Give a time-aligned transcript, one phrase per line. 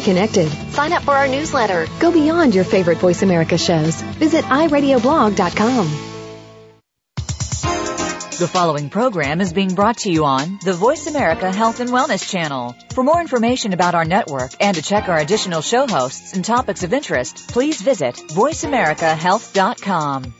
[0.00, 0.50] Connected.
[0.72, 1.86] Sign up for our newsletter.
[2.00, 4.00] Go beyond your favorite Voice America shows.
[4.18, 6.10] Visit iradioblog.com.
[8.40, 12.26] The following program is being brought to you on the Voice America Health and Wellness
[12.26, 12.74] Channel.
[12.94, 16.82] For more information about our network and to check our additional show hosts and topics
[16.82, 20.39] of interest, please visit voiceamericahealth.com.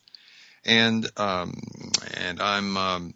[0.65, 1.53] and um,
[2.17, 3.13] and I'm um,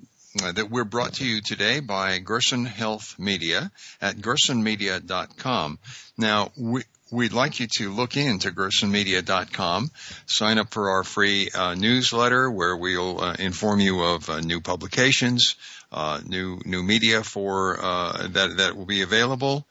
[0.53, 5.79] that we're brought to you today by Gerson Health Media at gersonmedia.com.
[6.17, 6.83] Now we.
[7.11, 9.91] We'd like you to look into gersonmedia.com,
[10.25, 14.59] sign up for our free uh, newsletter where we'll uh, inform you of uh, new
[14.59, 15.55] publications,
[15.91, 19.67] uh, new new media for uh, that that will be available,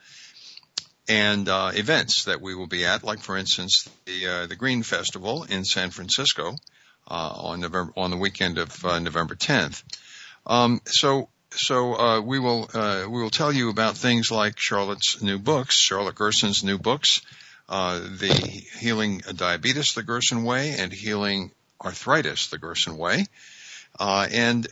[1.09, 5.43] and uh, events that we will be at, like for instance the the Green Festival
[5.43, 6.55] in San Francisco, uh,
[7.09, 9.83] on November on the weekend of uh, November 10th.
[10.47, 15.23] Um, so so uh, we will uh, we will tell you about things like Charlotte's
[15.23, 17.21] new books, Charlotte Gerson's new books,
[17.69, 21.53] uh, the healing diabetes the Gerson way and healing
[21.83, 23.27] arthritis the Gerson way.
[23.99, 24.67] Uh, and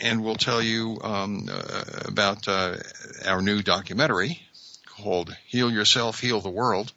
[0.00, 1.48] and we'll tell you um,
[2.04, 2.46] about
[3.26, 4.40] our new documentary
[4.86, 6.92] called "Heal Yourself, Heal the World."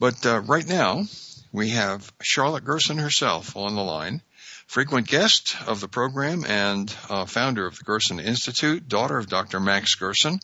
[0.00, 1.04] But right now,
[1.52, 4.22] we have Charlotte Gerson herself on the line,
[4.66, 9.58] frequent guest of the program and uh, founder of the Gerson Institute, daughter of Dr.
[9.58, 10.38] Max Gerson,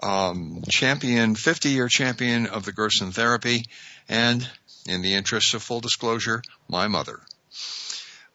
[0.00, 3.66] um, champion, 50 year champion of the Gerson therapy,
[4.08, 4.48] and
[4.86, 7.20] in the interests of full disclosure, my mother.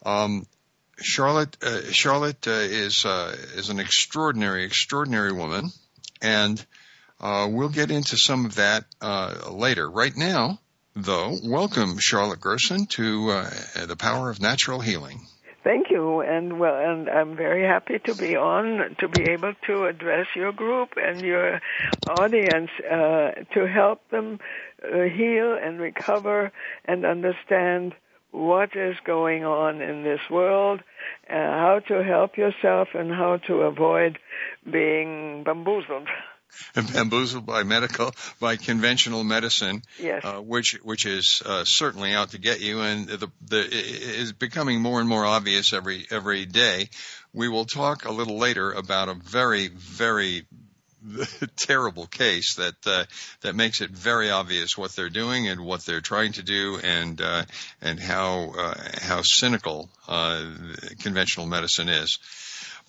[0.06, 0.46] Um,
[0.98, 5.72] Charlotte, uh, Charlotte uh, is uh, is an extraordinary, extraordinary woman,
[6.22, 6.64] and
[7.20, 9.90] uh, we'll get into some of that uh, later.
[9.90, 10.60] Right now,
[10.96, 11.38] though.
[11.44, 15.22] Welcome, Charlotte Gerson, to uh, the Power of Natural Healing.
[15.64, 19.86] Thank you, and well, and I'm very happy to be on to be able to
[19.86, 21.62] address your group and your
[22.10, 24.40] audience uh, to help them
[24.84, 26.52] uh, heal and recover
[26.84, 27.96] and understand
[28.32, 30.82] what is going on in this world,
[31.30, 34.20] uh, how to help yourself, and how to avoid
[34.70, 36.10] being bamboozled.
[36.76, 40.24] Bamboozled by medical, by conventional medicine, yes.
[40.24, 44.82] uh, which which is uh, certainly out to get you, and the, the is becoming
[44.82, 46.90] more and more obvious every every day.
[47.34, 50.46] We will talk a little later about a very very
[51.58, 53.06] terrible case that uh,
[53.42, 57.22] that makes it very obvious what they're doing and what they're trying to do and
[57.22, 57.44] uh,
[57.82, 60.46] and how uh, how cynical uh,
[61.00, 62.20] conventional medicine is.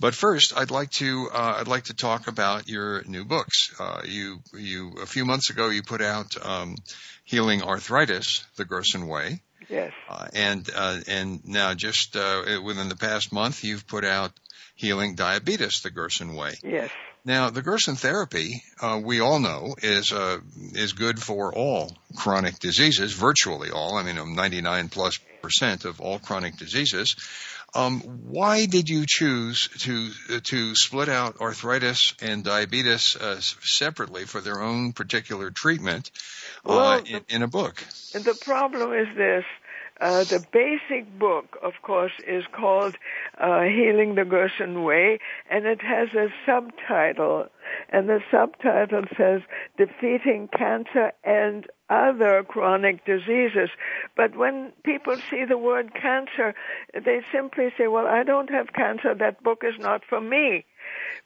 [0.00, 3.74] But first, I'd like to uh, I'd like to talk about your new books.
[3.78, 6.76] Uh, you you a few months ago you put out um,
[7.24, 9.40] Healing Arthritis the Gerson Way.
[9.68, 9.92] Yes.
[10.08, 14.32] Uh, and uh, and now just uh, within the past month you've put out
[14.74, 16.54] Healing Diabetes the Gerson Way.
[16.62, 16.90] Yes.
[17.26, 20.40] Now, the Gerson therapy, uh, we all know, is uh,
[20.74, 23.96] is good for all chronic diseases, virtually all.
[23.96, 27.16] I mean, 99 plus percent of all chronic diseases.
[27.74, 34.40] Um, why did you choose to to split out arthritis and diabetes uh, separately for
[34.40, 36.10] their own particular treatment
[36.64, 37.82] uh, well, in, in, a book?
[38.12, 39.44] The problem is this:
[40.00, 42.96] uh, the basic book, of course, is called
[43.38, 45.18] uh, Healing the Gerson Way,
[45.50, 47.46] and it has a subtitle,
[47.90, 49.42] and the subtitle says
[49.76, 53.70] Defeating Cancer and other chronic diseases.
[54.16, 56.54] But when people see the word cancer,
[56.94, 59.14] they simply say, well, I don't have cancer.
[59.14, 60.64] That book is not for me.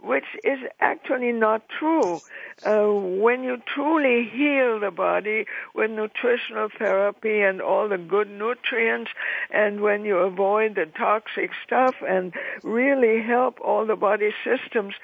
[0.01, 2.21] Which is actually not true.
[2.65, 9.11] Uh, when you truly heal the body with nutritional therapy and all the good nutrients,
[9.51, 14.95] and when you avoid the toxic stuff and really help all the body systems,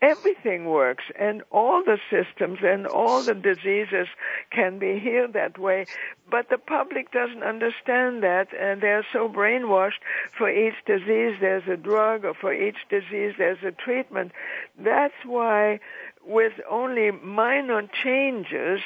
[0.00, 4.06] everything works and all the systems and all the diseases
[4.50, 5.86] can be healed that way.
[6.30, 10.00] But the public doesn't understand that and they're so brainwashed
[10.36, 14.32] for each disease there's a drug or for each disease there's a treatment.
[14.78, 15.80] That's why
[16.24, 18.80] with only minor changes,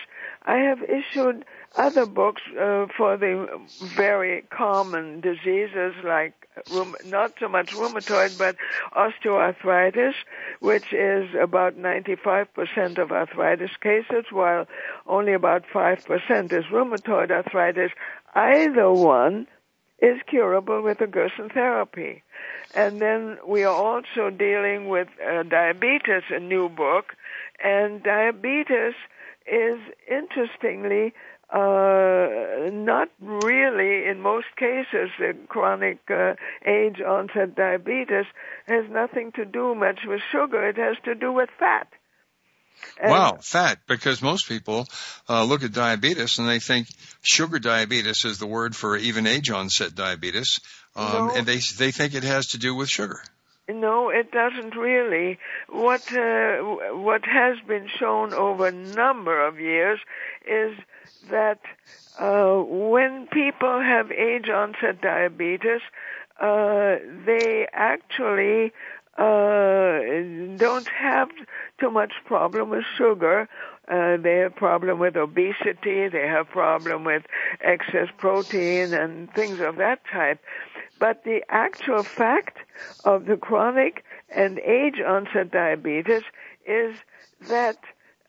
[0.44, 1.44] I have issued
[1.76, 3.48] other books uh, for the
[3.96, 6.34] very common diseases like
[7.06, 8.56] not so much rheumatoid, but
[8.94, 10.12] osteoarthritis,
[10.60, 14.66] which is about 95% of arthritis cases, while
[15.06, 17.90] only about 5% is rheumatoid arthritis.
[18.34, 19.46] Either one
[20.00, 22.22] is curable with a Gerson therapy.
[22.74, 27.14] And then we are also dealing with uh, diabetes, a new book,
[27.62, 28.94] and diabetes
[29.46, 29.78] is
[30.10, 31.14] interestingly
[31.52, 36.34] uh, not really, in most cases, the chronic uh,
[36.66, 38.24] age onset diabetes
[38.66, 40.66] has nothing to do much with sugar.
[40.66, 41.88] It has to do with fat.
[43.00, 44.86] And wow, fat, because most people
[45.28, 46.88] uh, look at diabetes and they think
[47.22, 50.58] sugar diabetes is the word for even age onset diabetes,
[50.96, 51.34] um, no.
[51.34, 53.22] and they they think it has to do with sugar.
[53.68, 55.38] No, it doesn't really.
[55.68, 56.56] What uh,
[56.96, 60.00] what has been shown over a number of years
[60.44, 60.76] is
[61.30, 61.60] that
[62.18, 65.80] uh, when people have age onset diabetes,
[66.40, 68.72] uh, they actually
[69.18, 70.00] uh,
[70.56, 71.28] don't have
[71.78, 73.48] too much problem with sugar.
[73.88, 76.08] Uh, they have problem with obesity.
[76.08, 77.24] They have problem with
[77.60, 80.40] excess protein and things of that type.
[80.98, 82.58] But the actual fact
[83.04, 86.22] of the chronic and age onset diabetes
[86.66, 86.94] is
[87.48, 87.78] that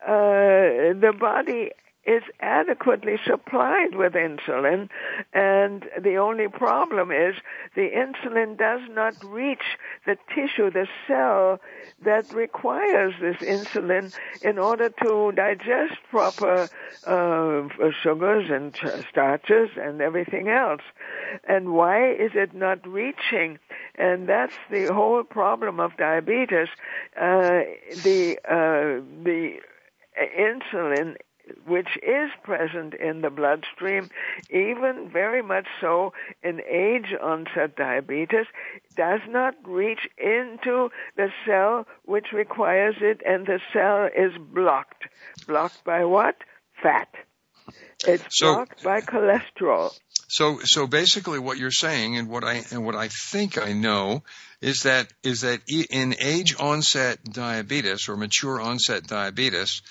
[0.06, 1.70] uh, the body
[2.06, 4.88] is adequately supplied with insulin
[5.32, 7.34] and the only problem is
[7.74, 11.60] the insulin does not reach the tissue, the cell
[12.04, 16.68] that requires this insulin in order to digest proper
[17.06, 17.68] uh,
[18.02, 18.76] sugars and
[19.10, 20.82] starches and everything else.
[21.48, 23.58] And why is it not reaching?
[23.96, 26.68] And that's the whole problem of diabetes.
[27.16, 27.62] Uh,
[28.02, 29.58] the uh, the
[30.38, 31.16] insulin
[31.66, 34.10] which is present in the bloodstream,
[34.50, 36.12] even very much so
[36.42, 38.46] in age onset diabetes,
[38.96, 45.04] does not reach into the cell which requires it, and the cell is blocked.
[45.46, 46.36] Blocked by what?
[46.82, 47.08] Fat.
[48.06, 49.92] It's so, blocked by cholesterol.
[50.28, 54.22] So, so basically, what you're saying, and what I and what I think I know,
[54.60, 55.60] is that is that
[55.90, 59.82] in age onset diabetes or mature onset diabetes,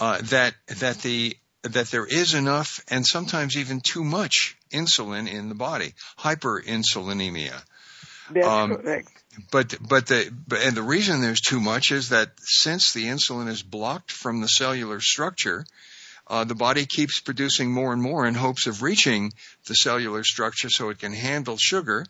[0.00, 5.48] uh, that that the that there is enough and sometimes even too much insulin in
[5.48, 7.62] the body, hyperinsulinemia.
[8.30, 9.10] That's um, correct.
[9.50, 13.48] But but the but, and the reason there's too much is that since the insulin
[13.48, 15.64] is blocked from the cellular structure,
[16.26, 19.32] uh, the body keeps producing more and more in hopes of reaching
[19.66, 22.06] the cellular structure so it can handle sugar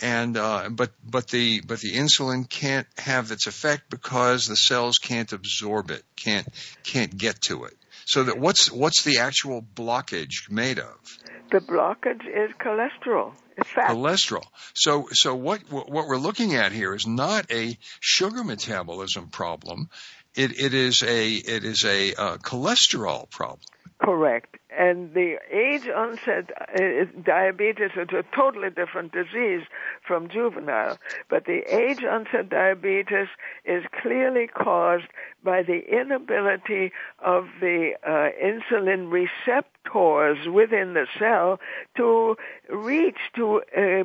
[0.00, 4.98] and uh, but but the but the insulin can't have its effect because the cells
[4.98, 6.46] can't absorb it, can't
[6.84, 7.74] can't get to it.
[8.06, 11.18] So that what's what's the actual blockage made of?
[11.50, 13.32] The blockage is cholesterol.
[13.56, 13.90] It's fat.
[13.90, 14.46] Cholesterol.
[14.74, 19.90] So so what what we're looking at here is not a sugar metabolism problem.
[20.34, 23.60] It it is a it is a uh, cholesterol problem.
[24.00, 24.56] Correct.
[24.76, 29.62] And the age onset uh, diabetes is a totally different disease
[30.06, 30.98] from juvenile.
[31.30, 33.28] But the age onset diabetes
[33.64, 35.06] is clearly caused
[35.42, 41.58] by the inability of the uh, insulin receptors within the cell
[41.96, 42.36] to
[42.68, 44.04] reach to uh,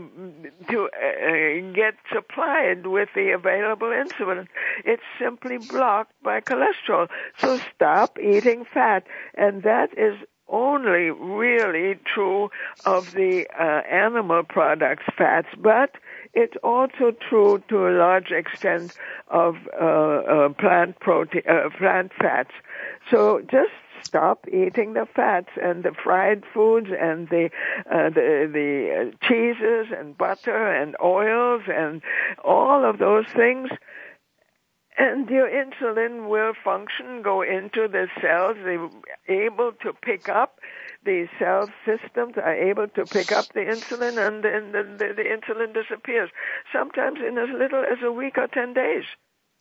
[0.72, 4.48] to uh, get supplied with the available insulin.
[4.86, 7.10] It's simply blocked by cholesterol.
[7.38, 9.06] So stop eating fat,
[9.36, 10.16] and that is
[10.54, 12.50] only really true
[12.86, 15.96] of the uh, animal products fats, but
[16.34, 18.94] it's also true to a large extent
[19.28, 22.52] of uh, uh, plant protein, uh, plant fats.
[23.10, 23.72] So just
[24.06, 27.50] stop eating the fats and the fried foods and the
[27.90, 32.02] uh, the the uh, cheeses and butter and oils and
[32.44, 33.70] all of those things
[34.98, 40.60] and your insulin will function, go into the cells, they're able to pick up,
[41.04, 45.74] the cell systems are able to pick up the insulin and then the, the, insulin
[45.74, 46.30] disappears,
[46.72, 49.04] sometimes in as little as a week or 10 days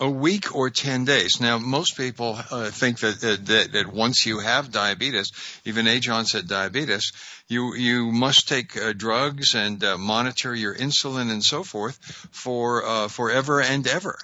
[0.01, 1.41] a week or 10 days.
[1.41, 5.31] Now, most people uh, think that, that, that once you have diabetes,
[5.65, 7.13] even age onset diabetes,
[7.47, 11.99] you, you must take uh, drugs and uh, monitor your insulin and so forth
[12.33, 14.19] for, uh, forever and ever.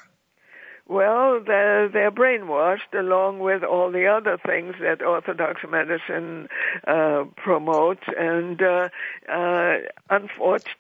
[0.88, 6.49] Well, they're, they're brainwashed along with all the other things that Orthodox medicine
[6.87, 8.88] uh, promotes, and uh,
[9.30, 9.75] uh,
[10.09, 10.73] unfortunately,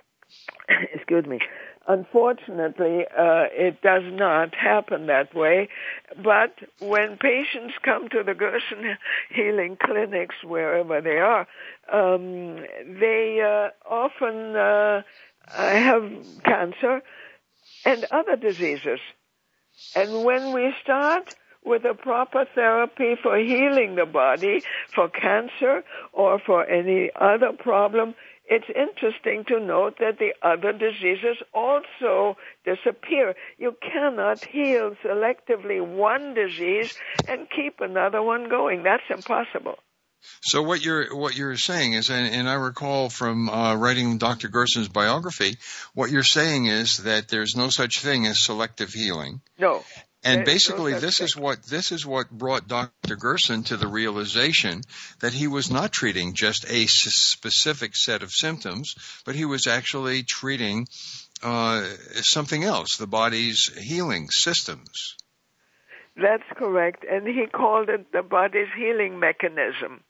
[0.94, 1.40] excuse me,
[1.86, 5.68] unfortunately, uh, it does not happen that way.
[6.22, 8.96] But when patients come to the Gerson
[9.30, 11.46] healing clinics, wherever they are,
[11.92, 12.56] um,
[12.98, 15.02] they uh, often uh,
[15.48, 16.10] have
[16.44, 17.02] cancer
[17.84, 19.00] and other diseases.
[19.94, 24.62] And when we start with a proper therapy for healing the body,
[24.94, 28.14] for cancer, or for any other problem,
[28.50, 33.34] it's interesting to note that the other diseases also disappear.
[33.58, 36.96] You cannot heal selectively one disease
[37.28, 38.84] and keep another one going.
[38.84, 39.78] That's impossible.
[40.40, 44.48] So what you're what you're saying is, and, and I recall from uh, writing Dr.
[44.48, 45.56] Gerson's biography,
[45.94, 49.40] what you're saying is that there's no such thing as selective healing.
[49.58, 49.84] No.
[50.24, 51.26] And basically, no this thing.
[51.26, 53.16] is what this is what brought Dr.
[53.16, 54.82] Gerson to the realization
[55.20, 58.94] that he was not treating just a specific set of symptoms,
[59.24, 60.86] but he was actually treating
[61.42, 61.84] uh,
[62.14, 65.14] something else, the body's healing systems.
[66.16, 70.02] That's correct, and he called it the body's healing mechanism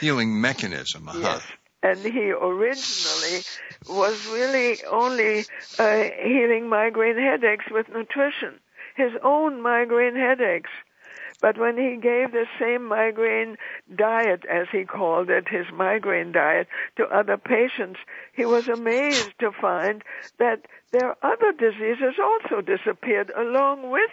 [0.00, 1.08] healing mechanism.
[1.08, 1.18] Uh-huh.
[1.20, 1.42] Yes.
[1.82, 3.42] And he originally
[3.88, 5.46] was really only
[5.78, 8.60] uh, healing migraine headaches with nutrition,
[8.96, 10.70] his own migraine headaches.
[11.40, 13.56] But when he gave the same migraine
[13.94, 17.98] diet, as he called it, his migraine diet, to other patients,
[18.34, 20.04] he was amazed to find
[20.38, 24.10] that their other diseases also disappeared along with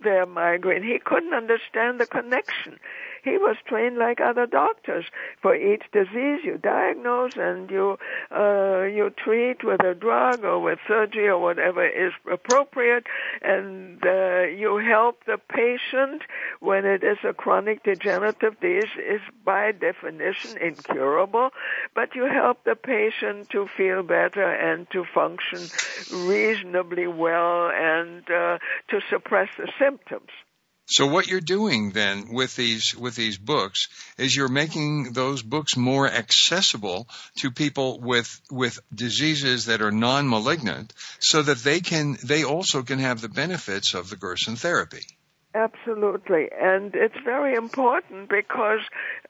[0.00, 0.82] their migraine.
[0.82, 2.78] He couldn't understand the connection
[3.22, 5.04] he was trained like other doctors.
[5.42, 7.98] For each disease, you diagnose and you
[8.34, 13.06] uh, you treat with a drug or with surgery or whatever is appropriate,
[13.42, 16.22] and uh, you help the patient
[16.60, 21.50] when it is a chronic degenerative disease is by definition incurable,
[21.94, 25.60] but you help the patient to feel better and to function
[26.12, 28.58] reasonably well and uh,
[28.88, 30.30] to suppress the symptoms.
[30.90, 35.76] So what you're doing then with these with these books is you're making those books
[35.76, 37.08] more accessible
[37.40, 43.00] to people with with diseases that are non-malignant so that they can they also can
[43.00, 45.04] have the benefits of the Gerson therapy.
[45.54, 48.80] Absolutely, and it's very important because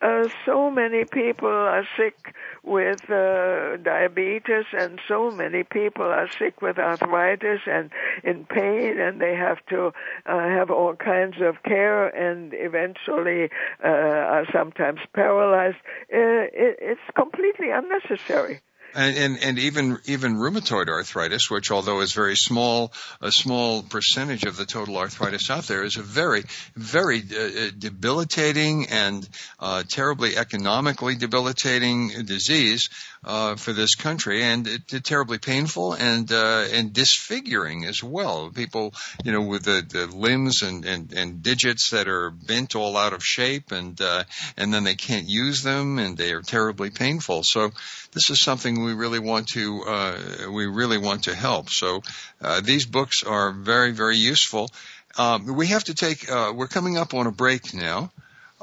[0.03, 2.35] uh, so many people are sick
[2.65, 7.91] with uh, diabetes, and so many people are sick with arthritis and
[8.25, 9.93] in pain, and they have to
[10.27, 13.49] uh, have all kinds of care, and eventually
[13.85, 15.79] uh, are sometimes paralyzed.
[16.13, 18.61] Uh, it, it's completely unnecessary.
[18.95, 24.45] And, and, and even even rheumatoid arthritis, which although is very small, a small percentage
[24.45, 29.29] of the total arthritis out there, is a very very uh, uh, debilitating and
[29.61, 32.89] uh, terribly economically debilitating disease
[33.25, 38.51] uh, for this country, and it, it terribly painful and uh, and disfiguring as well.
[38.51, 38.95] People,
[39.25, 43.13] you know, with the, the limbs and, and, and digits that are bent all out
[43.13, 44.25] of shape, and uh,
[44.57, 47.43] and then they can't use them, and they are terribly painful.
[47.45, 47.71] So
[48.13, 50.19] this is something we really want to uh,
[50.51, 51.71] we really want to help.
[51.71, 52.03] So
[52.41, 54.71] uh, these books are very very useful.
[55.17, 56.31] Um, we have to take.
[56.31, 58.11] Uh, we're coming up on a break now.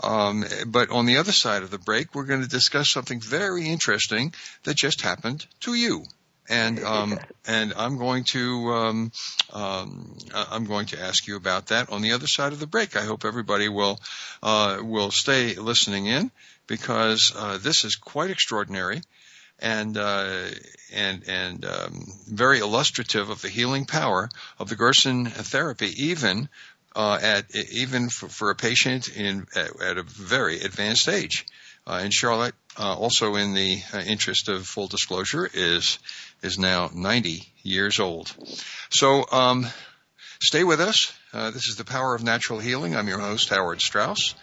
[0.02, 3.68] Um, but on the other side of the break, we're going to discuss something very
[3.68, 4.34] interesting
[4.64, 6.04] that just happened to you.
[6.48, 9.12] And um, and I'm going to um,
[9.54, 12.96] um, I'm going to ask you about that on the other side of the break.
[12.96, 14.00] I hope everybody will
[14.44, 16.30] uh, will stay listening in
[16.68, 19.02] because uh, this is quite extraordinary
[19.60, 20.46] and uh,
[20.94, 26.50] and and um, very illustrative of the healing power of the Gerson therapy, even
[26.96, 31.46] uh, at even for, for, a patient in at, at, a very advanced age.
[31.88, 36.00] Uh, and Charlotte, uh, also in the uh, interest of full disclosure, is
[36.42, 38.34] is now 90 years old.
[38.90, 39.68] So um,
[40.42, 41.14] stay with us.
[41.34, 42.96] Uh, this is the power of natural healing.
[42.96, 44.36] I'm your host Howard Strauss.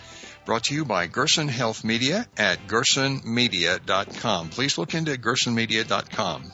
[0.44, 4.49] Brought to you by Gerson Health Media at gersonmedia.com.
[4.49, 6.52] Please look into gersonmedia.com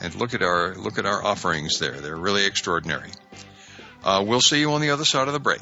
[0.00, 2.00] and look at our look at our offerings there.
[2.00, 3.10] They're really extraordinary.
[4.04, 5.60] Uh, we'll see you on the other side of the break.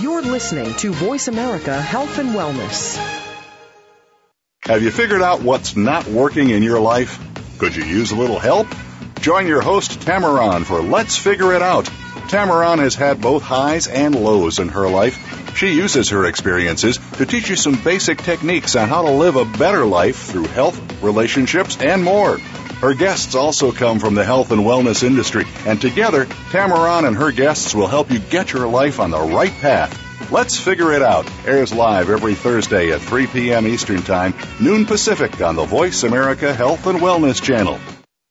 [0.00, 2.96] You're listening to Voice America Health and Wellness.
[4.64, 7.18] Have you figured out what's not working in your life?
[7.58, 8.66] Could you use a little help?
[9.20, 11.90] Join your host, Tamaran, for Let's Figure It Out.
[12.30, 15.56] Tamaran has had both highs and lows in her life.
[15.56, 19.44] She uses her experiences to teach you some basic techniques on how to live a
[19.44, 22.38] better life through health, relationships, and more.
[22.38, 27.32] Her guests also come from the health and wellness industry, and together, Tamaran and her
[27.32, 30.30] guests will help you get your life on the right path.
[30.30, 33.66] Let's Figure It Out airs live every Thursday at 3 p.m.
[33.66, 37.80] Eastern Time, noon Pacific on the Voice America Health and Wellness Channel.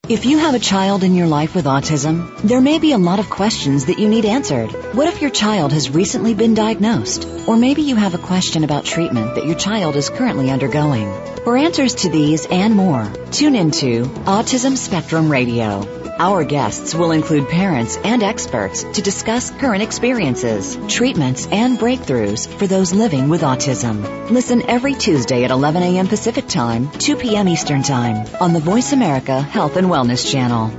[0.09, 3.19] If you have a child in your life with autism, there may be a lot
[3.19, 4.71] of questions that you need answered.
[4.95, 7.27] What if your child has recently been diagnosed?
[7.45, 11.13] Or maybe you have a question about treatment that your child is currently undergoing.
[11.43, 15.98] For answers to these and more, tune into Autism Spectrum Radio.
[16.21, 22.67] Our guests will include parents and experts to discuss current experiences, treatments, and breakthroughs for
[22.67, 24.29] those living with autism.
[24.29, 26.09] Listen every Tuesday at 11 a.m.
[26.09, 27.47] Pacific Time, 2 p.m.
[27.47, 30.71] Eastern Time on the Voice America Health and Wellness Channel.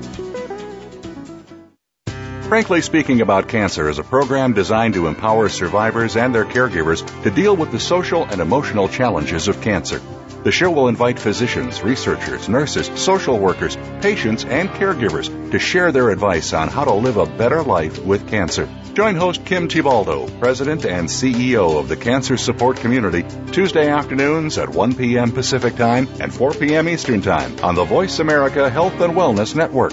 [2.43, 7.31] Frankly Speaking About Cancer is a program designed to empower survivors and their caregivers to
[7.31, 10.03] deal with the social and emotional challenges of cancer.
[10.43, 16.09] The show will invite physicians, researchers, nurses, social workers, patients, and caregivers to share their
[16.09, 18.67] advice on how to live a better life with cancer.
[18.95, 24.71] Join host Kim Thiboldeaux, President and CEO of the Cancer Support Community, Tuesday afternoons at
[24.71, 25.31] 1 p.m.
[25.31, 26.89] Pacific Time and 4 p.m.
[26.89, 29.93] Eastern Time on the Voice America Health and Wellness Network.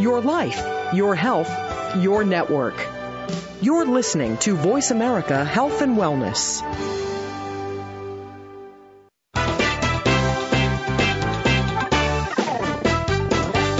[0.00, 1.50] Your life, your health,
[1.96, 2.76] your network.
[3.60, 7.09] You're listening to Voice America Health and Wellness.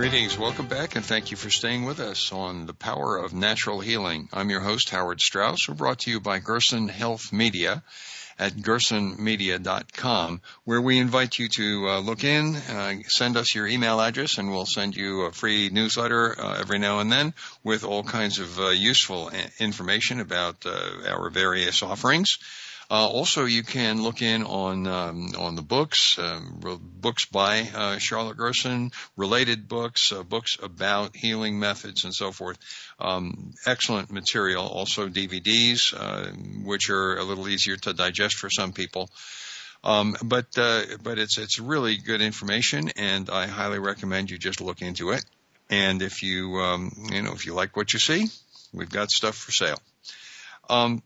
[0.00, 0.38] Greetings.
[0.38, 4.30] Welcome back, and thank you for staying with us on The Power of Natural Healing.
[4.32, 5.68] I'm your host, Howard Strauss.
[5.68, 7.82] We're brought to you by Gerson Health Media
[8.38, 14.00] at gersonmedia.com, where we invite you to uh, look in, uh, send us your email
[14.00, 18.02] address, and we'll send you a free newsletter uh, every now and then with all
[18.02, 22.38] kinds of uh, useful uh, information about uh, our various offerings.
[22.90, 26.60] Uh, also, you can look in on um, on the books, um,
[27.00, 32.58] books by uh, Charlotte Gerson, related books, uh, books about healing methods, and so forth.
[32.98, 34.66] Um, excellent material.
[34.66, 36.32] Also, DVDs, uh,
[36.64, 39.08] which are a little easier to digest for some people.
[39.84, 44.60] Um, but uh, but it's it's really good information, and I highly recommend you just
[44.60, 45.24] look into it.
[45.70, 48.26] And if you um, you know if you like what you see,
[48.72, 49.78] we've got stuff for sale.
[50.68, 51.02] Um,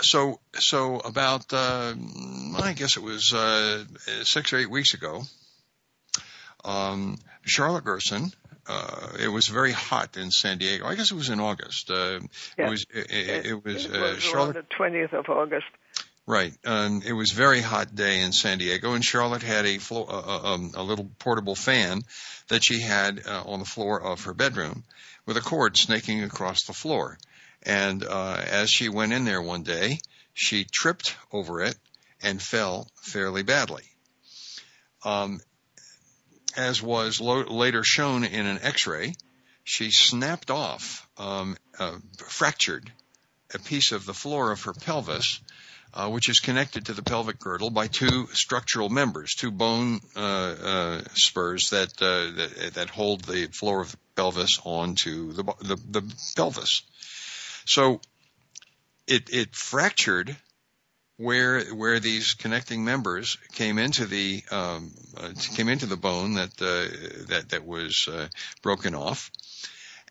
[0.00, 1.94] so so about uh,
[2.56, 3.84] I guess it was uh,
[4.22, 5.22] six or eight weeks ago.
[6.64, 8.32] Um, Charlotte Gerson.
[8.66, 10.86] Uh, it was very hot in San Diego.
[10.86, 11.90] I guess it was in August.
[11.90, 12.20] Uh,
[12.56, 12.66] Yeah.
[12.66, 14.54] It was it, it, it was, It uh, was Charlotte.
[14.54, 15.66] the 20th of August.
[16.26, 16.54] Right.
[16.64, 20.06] Um, it was a very hot day in San Diego, and Charlotte had a, flo-
[20.08, 22.00] uh, uh, um, a little portable fan
[22.48, 24.84] that she had uh, on the floor of her bedroom
[25.26, 27.18] with a cord snaking across the floor.
[27.64, 29.98] And uh, as she went in there one day,
[30.32, 31.76] she tripped over it
[32.22, 33.84] and fell fairly badly.
[35.04, 35.40] Um,
[36.56, 39.14] as was lo- later shown in an X-ray,
[39.64, 42.92] she snapped off, um, uh, fractured
[43.54, 45.40] a piece of the floor of her pelvis
[45.94, 50.20] uh, which is connected to the pelvic girdle by two structural members, two bone uh,
[50.20, 55.76] uh, spurs that, uh, that that hold the floor of the pelvis onto the the,
[55.88, 56.82] the pelvis.
[57.66, 58.00] So
[59.06, 60.36] it it fractured
[61.16, 66.50] where where these connecting members came into the um, uh, came into the bone that
[66.60, 68.28] uh, that that was uh,
[68.62, 69.30] broken off,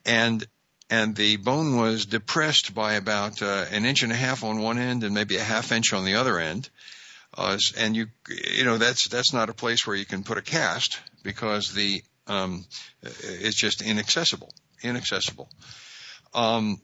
[0.06, 0.46] and
[0.90, 4.78] and the bone was depressed by about uh, an inch and a half on one
[4.78, 6.70] end and maybe a half inch on the other end.
[7.36, 10.42] Uh, and you, you know, that's that's not a place where you can put a
[10.42, 12.64] cast because the um,
[13.02, 15.50] it's just inaccessible, inaccessible.
[16.34, 16.80] Um,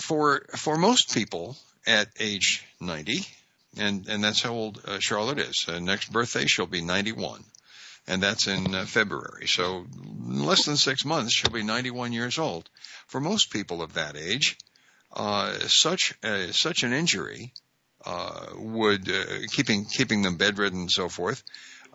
[0.00, 3.26] for for most people at age 90,
[3.78, 5.64] and and that's how old uh, Charlotte is.
[5.68, 7.44] Uh, next birthday she'll be 91
[8.06, 9.46] and that's in uh, February.
[9.46, 12.68] So in less than six months, she'll be 91 years old.
[13.06, 14.58] For most people of that age,
[15.12, 17.52] uh, such uh, such an injury
[18.04, 19.08] uh, would
[19.52, 21.42] keeping keeping them bedridden and so forth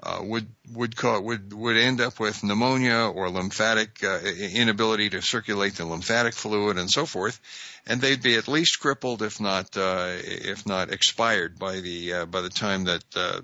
[0.01, 4.19] uh, would would cause, would would end up with pneumonia or lymphatic uh,
[4.53, 7.39] inability to circulate the lymphatic fluid and so forth,
[7.87, 12.25] and they'd be at least crippled, if not uh, if not expired by the uh,
[12.25, 13.41] by the time that uh,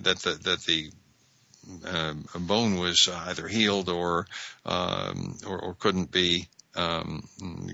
[0.00, 0.90] that the that the
[2.38, 4.26] bone was either healed or
[4.64, 7.28] um, or, or couldn't be um,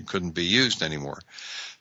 [0.07, 1.19] couldn't be used anymore.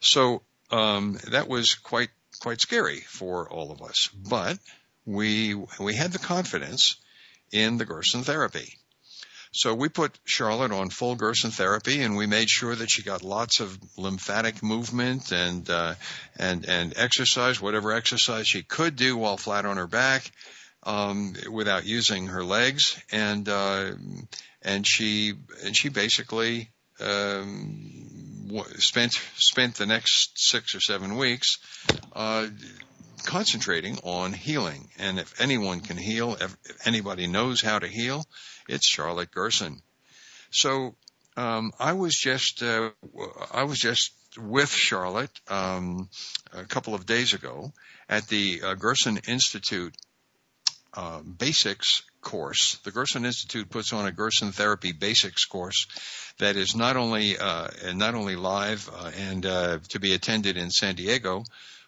[0.00, 4.08] So um, that was quite quite scary for all of us.
[4.08, 4.58] But
[5.06, 6.96] we we had the confidence
[7.52, 8.76] in the Gerson therapy.
[9.52, 13.22] So we put Charlotte on full Gerson therapy, and we made sure that she got
[13.22, 15.94] lots of lymphatic movement and uh,
[16.38, 20.30] and and exercise, whatever exercise she could do while flat on her back,
[20.82, 23.92] um, without using her legs, and uh,
[24.60, 26.68] and she and she basically
[27.00, 28.28] um,
[28.76, 31.58] spent spent the next six or seven weeks
[32.12, 32.46] uh,
[33.26, 34.88] concentrating on healing.
[34.98, 38.24] And if anyone can heal, if anybody knows how to heal,
[38.68, 39.82] it's Charlotte Gerson.
[40.50, 40.94] So
[41.36, 42.90] um, I was just uh,
[43.52, 46.08] I was just with Charlotte um,
[46.52, 47.72] a couple of days ago
[48.08, 49.94] at the uh, Gerson Institute
[50.94, 52.78] uh, Basics course.
[52.84, 55.86] The Gerson Institute puts on a Gerson Therapy Basics course
[56.38, 60.70] that is not only uh, not only live uh, and uh, to be attended in
[60.70, 61.44] San Diego,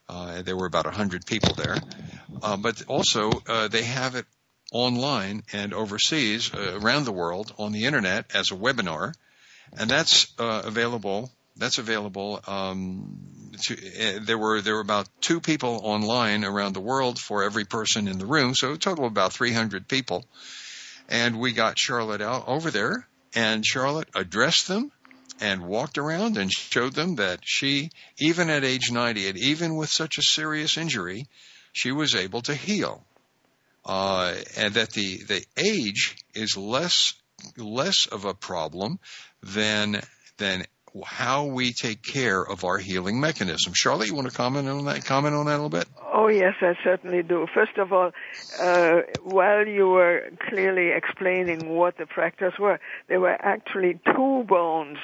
[0.08, 1.76] uh, there were about 100 people there.
[2.42, 4.26] Uh, but also, uh, they have it
[4.72, 9.14] online and overseas, uh, around the world, on the internet as a webinar.
[9.76, 11.30] And that's uh, available.
[11.56, 12.40] That's available.
[12.46, 17.42] Um, to, uh, there were there were about two people online around the world for
[17.42, 20.24] every person in the room, so a total of about 300 people.
[21.08, 24.92] And we got Charlotte out over there, and Charlotte addressed them
[25.40, 29.90] and walked around and showed them that she, even at age 90, and even with
[29.90, 31.27] such a serious injury,
[31.72, 33.05] she was able to heal.
[33.85, 37.14] Uh, and that the, the age is less,
[37.57, 38.98] less of a problem
[39.42, 40.03] than,
[40.37, 40.66] than
[41.06, 43.72] how we take care of our healing mechanism.
[43.74, 45.04] Charlotte, you want to comment on that?
[45.04, 45.88] Comment on that a little bit?
[46.12, 47.46] Oh yes, I certainly do.
[47.54, 48.11] First of all,
[48.61, 54.98] uh, while you were clearly explaining what the fractures were, there were actually two bones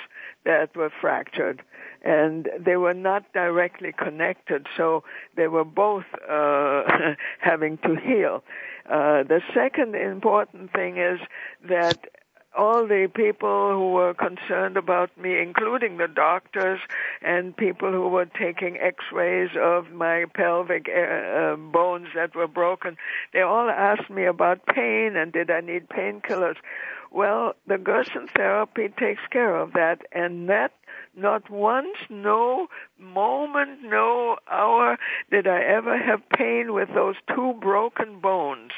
[0.45, 1.63] that were fractured
[2.05, 5.03] and they were not directly connected so
[5.37, 6.83] they were both uh,
[7.39, 8.45] having to heal
[8.87, 11.19] uh, the second important thing is
[11.67, 12.07] that
[12.57, 16.81] all the people who were concerned about me, including the doctors
[17.23, 22.97] and people who were taking x-rays of my pelvic uh, uh bones that were broken,
[23.33, 26.57] they all asked me about pain and did I need painkillers.
[27.11, 30.73] Well, the Gerson therapy takes care of that, and that
[31.17, 34.99] not once, no moment, no hour
[35.31, 38.73] did I ever have pain with those two broken bones.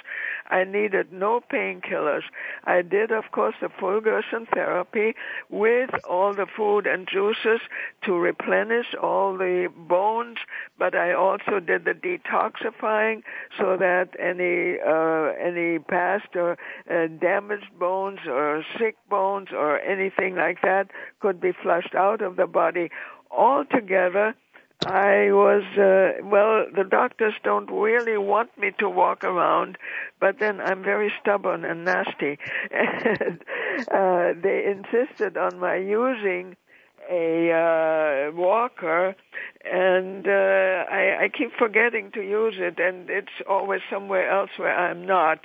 [0.48, 2.22] I needed no painkillers.
[2.64, 5.14] I did, of course, the full Gerson therapy
[5.50, 7.60] with all the food and juices
[8.04, 10.38] to replenish all the bones,
[10.78, 13.22] but I also did the detoxifying
[13.58, 16.56] so that any uh, any past or
[16.90, 22.36] uh, damaged bones or sick bones or anything like that could be flushed out of
[22.36, 22.90] the body
[23.30, 24.34] altogether
[24.84, 29.78] I was, uh, well, the doctors don't really want me to walk around,
[30.20, 32.38] but then I'm very stubborn and nasty.
[32.70, 33.40] and,
[33.90, 36.56] uh, they insisted on my using
[37.10, 39.16] a uh, walker,
[39.64, 44.76] and uh, I, I keep forgetting to use it, and it's always somewhere else where
[44.76, 45.40] I'm not.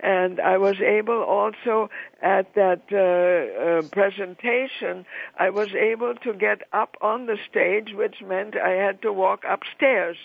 [0.00, 5.06] And I was able also at that uh, uh, presentation,
[5.38, 9.44] I was able to get up on the stage, which meant I had to walk
[9.48, 10.16] upstairs.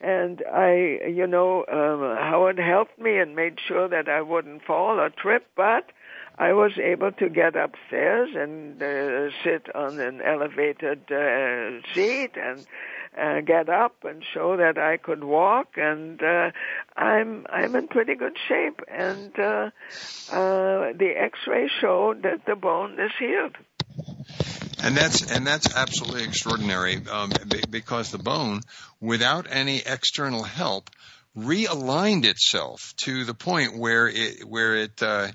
[0.00, 5.00] And I, you know, um, Howard helped me and made sure that I wouldn't fall
[5.00, 5.90] or trip, but
[6.38, 12.66] I was able to get upstairs and uh, sit on an elevated uh, seat and
[13.20, 16.50] uh, get up and show that I could walk and uh,
[16.96, 19.70] I'm I'm in pretty good shape and uh,
[20.32, 23.56] uh, the x-ray showed that the bone is healed.
[24.82, 27.32] And that's and that's absolutely extraordinary um,
[27.70, 28.60] because the bone,
[29.00, 30.90] without any external help,
[31.36, 35.28] realigned itself to the point where it where it uh,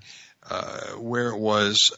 [0.49, 1.91] uh, where it was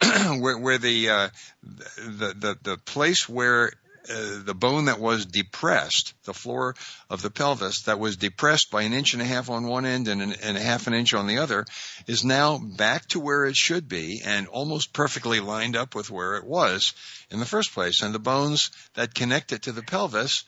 [0.38, 1.28] where, where the, uh,
[1.62, 3.72] the the the place where
[4.08, 6.74] uh, the bone that was depressed, the floor
[7.08, 10.08] of the pelvis that was depressed by an inch and a half on one end
[10.08, 11.64] and, an, and a half an inch on the other,
[12.06, 16.36] is now back to where it should be and almost perfectly lined up with where
[16.36, 16.92] it was
[17.30, 18.02] in the first place.
[18.02, 20.44] And the bones that connect it to the pelvis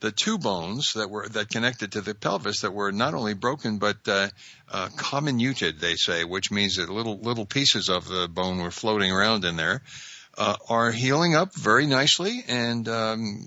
[0.00, 3.78] the two bones that were that connected to the pelvis that were not only broken
[3.78, 4.28] but uh,
[4.70, 9.10] uh, comminuted, they say, which means that little little pieces of the bone were floating
[9.10, 9.82] around in there.
[10.40, 13.44] Uh, are healing up very nicely and um,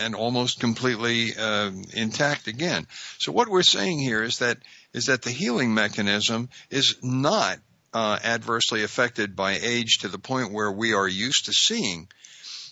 [0.00, 2.88] and almost completely uh, intact again.
[3.18, 4.58] So what we're saying here is that
[4.92, 7.58] is that the healing mechanism is not
[7.92, 12.08] uh, adversely affected by age to the point where we are used to seeing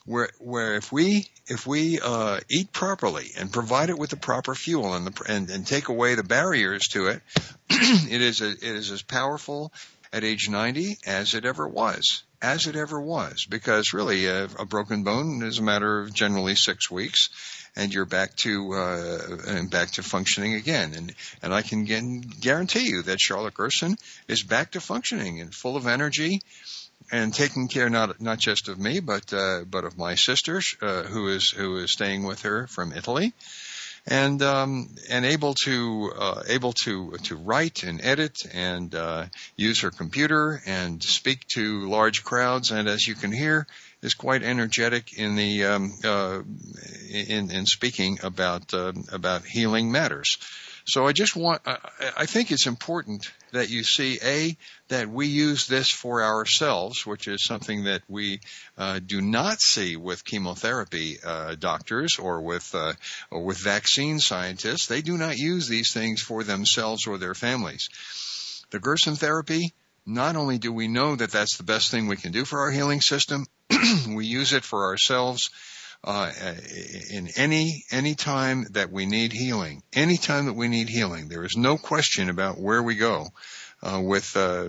[0.05, 4.55] where where if we if we uh, eat properly and provide it with the proper
[4.55, 7.23] fuel and the and, and take away the barriers to it,
[7.71, 9.73] it is a, it is as powerful
[10.13, 14.67] at age 90 as it ever was, as it ever was, because really a, a
[14.67, 17.31] broken bone is a matter of generally six weeks,
[17.77, 20.93] and you're back to uh, and back to functioning again.
[20.95, 25.77] And and I can guarantee you that Charlotte Gerson is back to functioning and full
[25.77, 26.41] of energy
[27.13, 31.05] and taking care not not just of me, but uh, but of my sister uh,
[31.05, 33.33] who is who is staying with her from Italy,
[34.07, 39.83] and um, and able to uh, able to to write and edit and uh, use
[39.83, 43.67] her computer and speak to large crowds, and as you can hear,
[44.03, 46.43] is quite energetic in the um, uh,
[47.11, 50.39] in in speaking about uh, about healing matters.
[50.85, 54.57] So I just want, I think it's important that you see A,
[54.89, 58.41] that we use this for ourselves, which is something that we
[58.77, 62.95] uh, do not see with chemotherapy uh, doctors or with, uh,
[63.31, 64.87] or with vaccine scientists.
[64.87, 67.89] They do not use these things for themselves or their families.
[68.71, 72.33] The Gerson therapy, not only do we know that that's the best thing we can
[72.33, 73.47] do for our healing system,
[74.09, 75.51] we use it for ourselves
[76.05, 76.33] uh,
[77.11, 81.45] in any any time that we need healing, any time that we need healing, there
[81.45, 83.29] is no question about where we go
[83.83, 84.69] uh, with uh,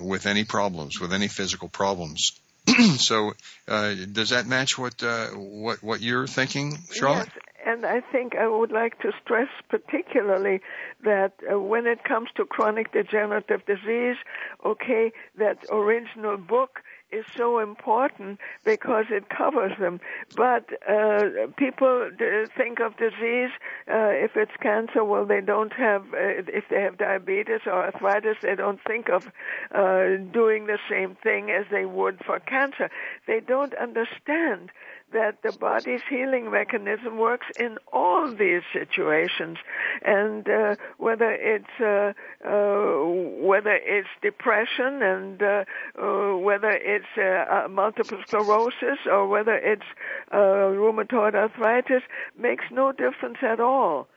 [0.00, 2.40] with any problems, with any physical problems.
[2.98, 3.32] so,
[3.68, 7.28] uh, does that match what uh, what what you're thinking, Charlotte?
[7.34, 7.44] Yes.
[7.66, 10.60] And I think I would like to stress particularly
[11.04, 14.16] that uh, when it comes to chronic degenerative disease,
[14.64, 16.80] okay, that original book
[17.12, 20.00] is so important because it covers them.
[20.36, 22.10] But uh, people
[22.56, 23.50] think of disease
[23.88, 25.04] uh, if it's cancer.
[25.04, 26.02] Well, they don't have.
[26.12, 29.30] Uh, if they have diabetes or arthritis, they don't think of
[29.72, 32.90] uh, doing the same thing as they would for cancer.
[33.26, 34.70] They don't understand
[35.12, 39.58] that the body's healing mechanism works in all these situations,
[40.02, 42.12] and uh, whether it's uh,
[42.46, 43.04] uh,
[43.44, 45.64] whether it's depression and uh,
[46.00, 49.86] uh, whether it's uh, multiple sclerosis or whether it's
[50.32, 52.02] rheumatoid arthritis
[52.38, 54.08] makes no difference at all.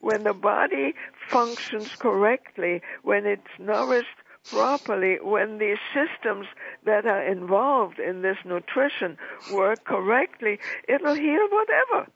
[0.00, 0.94] When the body
[1.28, 4.18] functions correctly, when it's nourished
[4.50, 6.46] properly, when these systems
[6.84, 9.16] that are involved in this nutrition
[9.52, 12.10] work correctly, it'll heal whatever.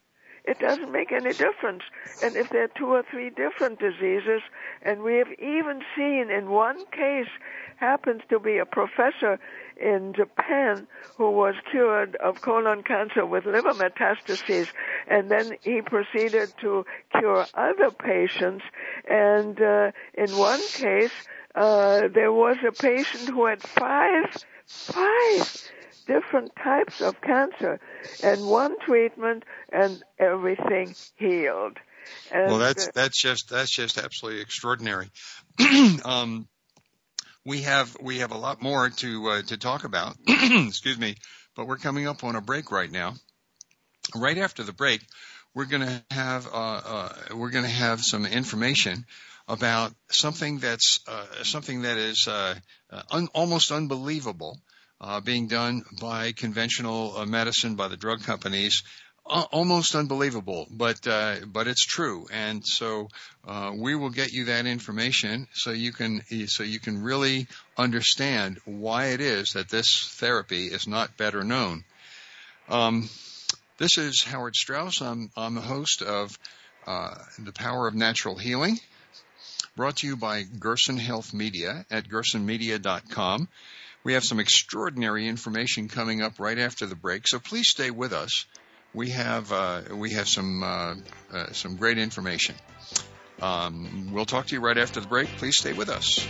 [0.46, 1.82] It doesn't make any difference.
[2.22, 4.42] And if there are two or three different diseases,
[4.80, 7.28] and we have even seen in one case
[7.76, 9.38] happens to be a professor
[9.76, 10.86] in Japan
[11.16, 14.68] who was cured of colon cancer with liver metastases,
[15.08, 16.86] and then he proceeded to
[17.18, 18.64] cure other patients.
[19.10, 21.12] And uh, in one case,
[21.56, 25.70] uh, there was a patient who had five, five
[26.06, 27.80] different types of cancer
[28.22, 31.78] and one treatment and everything healed.
[32.30, 35.08] And well, that's, that's just, that's just absolutely extraordinary.
[36.04, 36.46] um,
[37.44, 40.16] we have, we have a lot more to, uh, to talk about.
[40.26, 41.16] Excuse me.
[41.56, 43.14] But we're coming up on a break right now.
[44.14, 45.00] Right after the break,
[45.56, 46.50] we're going to have, uh,
[46.84, 49.06] uh, we're going to have some information
[49.48, 52.54] about something that's uh, something that is uh,
[52.90, 54.58] uh, un- almost unbelievable
[55.00, 58.82] uh, being done by conventional medicine by the drug companies.
[59.24, 61.00] almost unbelievable, but
[61.46, 63.08] but it's true, and so
[63.74, 67.46] we will get you that information so you can so you can really
[67.78, 71.82] understand why it is that this therapy is not better known.
[72.68, 73.08] Um,
[73.78, 75.00] this is Howard Strauss.
[75.00, 76.38] I'm, I'm the host of
[76.86, 78.78] The Power of Natural Healing
[79.76, 83.48] brought to you by Gerson Health Media at gersonmedia.com.
[84.04, 88.12] We have some extraordinary information coming up right after the break, so please stay with
[88.12, 88.46] us.
[88.94, 90.94] We have uh, we have some uh,
[91.32, 92.54] uh, some great information.
[93.42, 95.28] Um, we'll talk to you right after the break.
[95.36, 96.26] Please stay with us.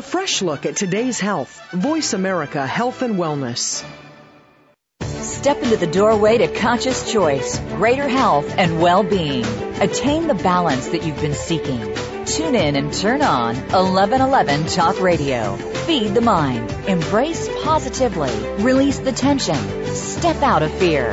[0.00, 1.60] A fresh look at today's health.
[1.72, 3.84] Voice America Health and Wellness.
[5.02, 9.44] Step into the doorway to conscious choice, greater health, and well-being.
[9.78, 11.94] Attain the balance that you've been seeking.
[12.24, 15.56] Tune in and turn on 1111 Talk Radio.
[15.84, 16.70] Feed the mind.
[16.88, 18.32] Embrace positively.
[18.64, 19.62] Release the tension.
[19.94, 21.12] Step out of fear.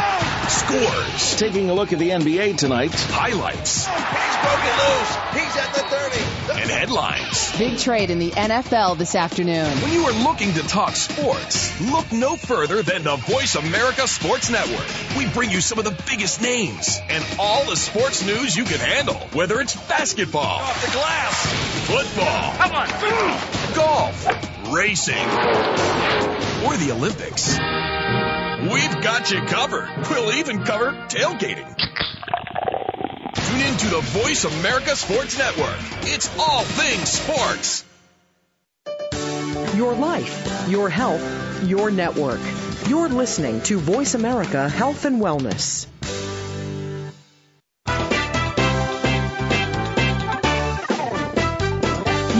[0.51, 1.35] Scores.
[1.37, 2.91] Taking a look at the NBA tonight.
[2.93, 3.85] Highlights.
[3.87, 5.15] Oh, he's broken loose.
[5.33, 6.61] He's at the 30.
[6.61, 7.57] And headlines.
[7.57, 9.65] Big trade in the NFL this afternoon.
[9.81, 14.49] When you are looking to talk sports, look no further than the Voice America Sports
[14.49, 14.85] Network.
[15.17, 18.79] We bring you some of the biggest names and all the sports news you can
[18.79, 19.15] handle.
[19.33, 21.45] Whether it's basketball, off the glass,
[21.87, 25.25] football, come on, golf, racing,
[26.65, 27.57] or the Olympics.
[28.71, 29.89] We've got you covered.
[30.09, 31.67] We'll even cover tailgating.
[33.35, 35.77] Tune in to the Voice America Sports Network.
[36.03, 37.83] It's all things sports.
[39.75, 42.39] Your life, your health, your network.
[42.87, 45.85] You're listening to Voice America Health and Wellness.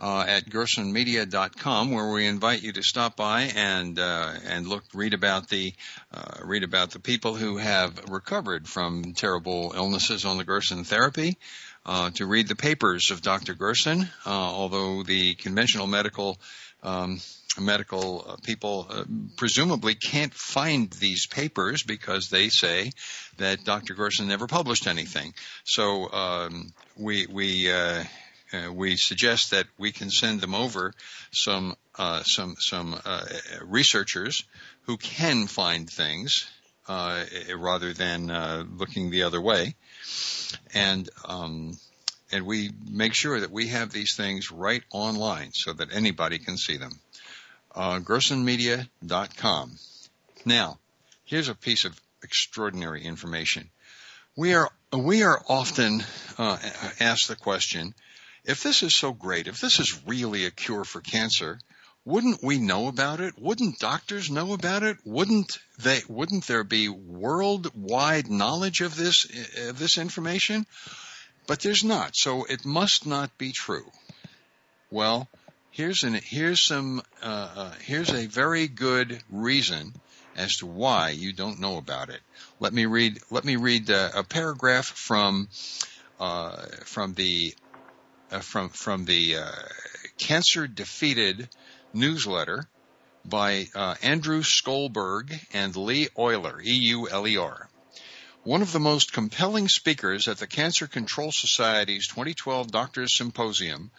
[0.00, 5.14] uh, at gersonmedia.com, where we invite you to stop by and uh, and look, read
[5.14, 5.74] about the
[6.12, 11.36] uh, read about the people who have recovered from terrible illnesses on the Gerson therapy.
[11.86, 13.54] Uh, to read the papers of Dr.
[13.54, 16.38] Gerson, uh, although the conventional medical
[16.82, 17.20] um,
[17.58, 19.04] medical uh, people uh,
[19.36, 22.92] presumably can't find these papers because they say
[23.38, 23.94] that Dr.
[23.94, 25.34] Gerson never published anything.
[25.64, 28.04] So um, we we uh,
[28.52, 30.92] uh, we suggest that we can send them over
[31.32, 33.24] some uh, some some uh,
[33.62, 34.44] researchers
[34.82, 36.48] who can find things
[36.88, 37.24] uh,
[37.56, 39.74] rather than uh, looking the other way,
[40.74, 41.78] and um,
[42.32, 46.56] and we make sure that we have these things right online so that anybody can
[46.56, 46.98] see them.
[47.74, 49.78] Uh, GersonMedia.com.
[50.44, 50.78] Now,
[51.24, 53.70] here's a piece of extraordinary information.
[54.36, 56.02] We are we are often
[56.38, 57.94] asked the question
[58.44, 61.58] if this is so great, if this is really a cure for cancer,
[62.04, 63.34] wouldn't we know about it?
[63.38, 64.96] Wouldn't doctors know about it?
[65.04, 69.26] Wouldn't they, wouldn't there be worldwide knowledge of this,
[69.68, 70.66] of this information?
[71.46, 73.90] But there's not, so it must not be true.
[74.90, 75.28] Well,
[75.70, 79.92] here's an, here's some, uh, uh, here's a very good reason
[80.36, 82.20] as to why you don't know about it.
[82.60, 85.48] Let me read, let me read uh, a paragraph from,
[86.18, 87.54] uh, from the
[88.30, 89.52] uh, from from the uh,
[90.18, 91.48] Cancer Defeated
[91.92, 92.64] newsletter
[93.24, 97.68] by uh, Andrew Scholberg and Lee Euler, E-U-L-E-R.
[98.42, 103.90] One of the most compelling speakers at the Cancer Control Society's 2012 Doctors Symposium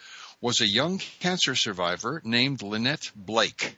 [0.42, 3.76] was a young cancer survivor named Lynette Blake.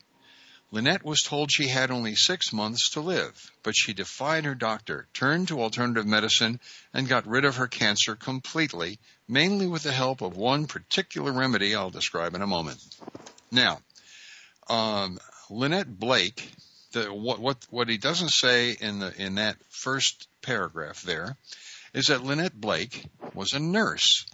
[0.74, 5.08] Lynette was told she had only six months to live, but she defied her doctor,
[5.14, 6.60] turned to alternative medicine,
[6.96, 11.76] and got rid of her cancer completely, mainly with the help of one particular remedy
[11.76, 12.80] I'll describe in a moment.
[13.52, 13.82] Now,
[14.68, 15.20] um,
[15.52, 16.52] Lynette Blake,
[16.94, 21.38] the, what, what, what he doesn't say in the, in that first paragraph there
[21.94, 23.06] is that Lynette Blake
[23.36, 24.26] was a nurse.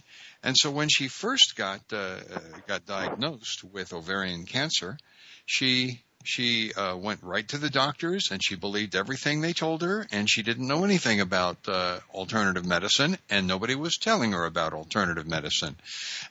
[0.42, 1.96] And so when she first got, uh,
[2.34, 4.96] uh got diagnosed with ovarian cancer,
[5.44, 10.06] she she uh, went right to the doctors and she believed everything they told her
[10.12, 14.74] and she didn't know anything about uh, alternative medicine and nobody was telling her about
[14.74, 15.76] alternative medicine.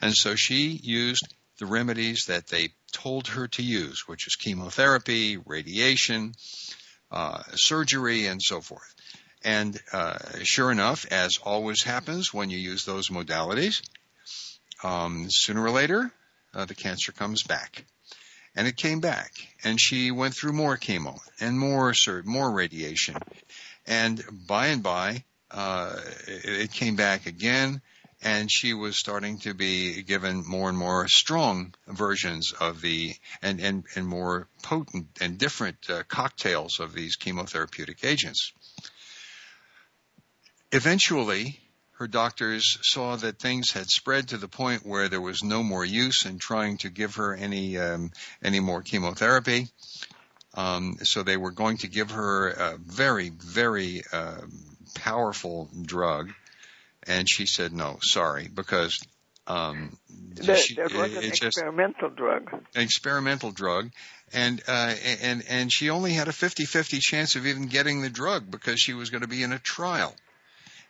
[0.02, 5.38] And so she used the remedies that they told her to use which is chemotherapy
[5.38, 6.34] radiation
[7.12, 8.94] uh, surgery and so forth.
[9.44, 13.82] And uh, sure enough as always happens when you use those modalities
[14.84, 16.12] um, sooner or later
[16.54, 17.86] uh, the cancer comes back
[18.56, 19.32] and it came back.
[19.64, 21.94] And she went through more chemo and more
[22.26, 23.16] more radiation.
[23.88, 25.98] And by and by uh,
[26.28, 27.82] it came back again.
[28.22, 33.62] And she was starting to be given more and more strong versions of the and
[33.62, 38.52] and, and more potent and different uh, cocktails of these chemotherapeutic agents.
[40.74, 41.62] Eventually,
[42.00, 45.84] her doctors saw that things had spread to the point where there was no more
[45.84, 49.68] use in trying to give her any um, any more chemotherapy.
[50.54, 54.42] Um, so they were going to give her a very, very uh,
[54.96, 56.32] powerful drug,
[57.04, 58.98] and she said no, sorry, because
[59.46, 59.98] um,
[60.36, 62.64] that, she, was an experimental just, drug.
[62.76, 63.92] Experimental drug,
[64.32, 68.50] and uh, and and she only had a 50-50 chance of even getting the drug
[68.50, 70.16] because she was going to be in a trial.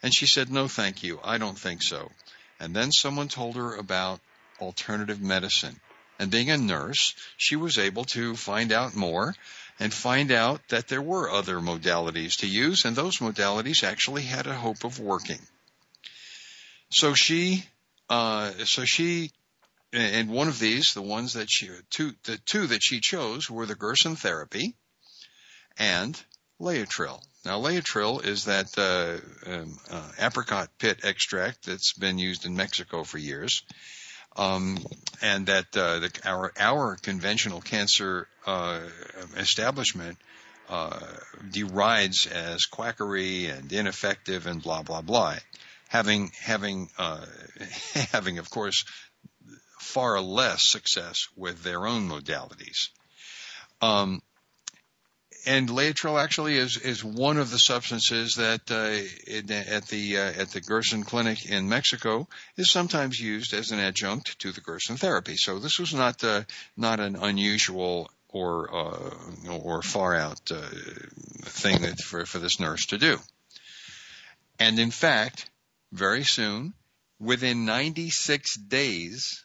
[0.01, 1.19] And she said, "No, thank you.
[1.23, 2.11] I don't think so."
[2.59, 4.21] And then someone told her about
[4.59, 5.79] alternative medicine.
[6.19, 9.35] And being a nurse, she was able to find out more
[9.79, 14.45] and find out that there were other modalities to use, and those modalities actually had
[14.45, 15.39] a hope of working.
[16.91, 17.63] So she,
[18.09, 19.31] uh, so she,
[19.93, 23.65] and one of these, the ones that she, two, the two that she chose were
[23.65, 24.75] the Gerson therapy
[25.77, 26.21] and
[26.59, 27.21] Laetrile.
[27.45, 33.03] Now, Laetrile is that uh, um, uh, apricot pit extract that's been used in Mexico
[33.03, 33.63] for years
[34.35, 34.77] um,
[35.21, 38.79] and that uh, the, our our conventional cancer uh,
[39.37, 40.17] establishment
[40.69, 40.99] uh,
[41.51, 45.35] derides as quackery and ineffective and blah blah blah,
[45.87, 47.25] having having uh,
[48.11, 48.85] having of course
[49.79, 52.89] far less success with their own modalities.
[53.81, 54.21] Um,
[55.49, 60.41] and Laetrile actually is is one of the substances that uh, in, at the uh,
[60.41, 64.97] at the Gerson Clinic in Mexico is sometimes used as an adjunct to the Gerson
[64.97, 65.35] therapy.
[65.37, 66.43] So this was not uh,
[66.77, 69.09] not an unusual or uh,
[69.49, 70.61] or far out uh,
[71.45, 73.17] thing that for for this nurse to do.
[74.59, 75.49] And in fact,
[75.91, 76.75] very soon,
[77.19, 79.43] within 96 days,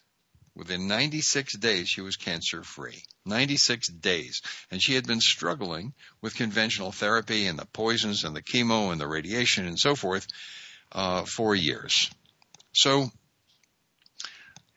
[0.56, 3.02] Within 96 days, she was cancer free.
[3.26, 4.40] 96 days.
[4.70, 9.00] And she had been struggling with conventional therapy and the poisons and the chemo and
[9.00, 10.26] the radiation and so forth
[10.92, 12.10] uh, for years.
[12.72, 13.10] So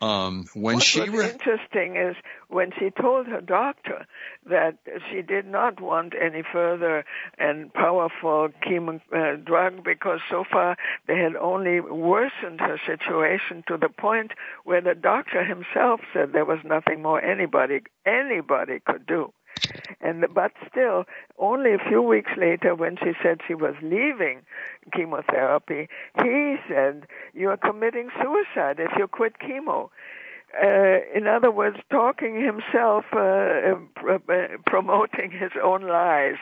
[0.02, 2.16] um, when what she re- interesting is
[2.50, 4.06] when she told her doctor
[4.50, 4.78] that
[5.10, 7.04] she did not want any further
[7.38, 10.78] and powerful chemo uh, drug because so far
[11.08, 14.32] they had only worsened her situation to the point
[14.64, 19.34] where the doctor himself said there was nothing more anybody anybody could do.
[20.02, 21.06] And but still,
[21.40, 24.42] only a few weeks later, when she said she was leaving
[24.94, 25.90] chemotherapy,
[26.22, 29.90] he said, "You are committing suicide if you quit chemo."
[30.54, 33.76] Uh, in other words, talking himself, uh,
[34.10, 34.18] uh,
[34.66, 36.38] promoting his own lies.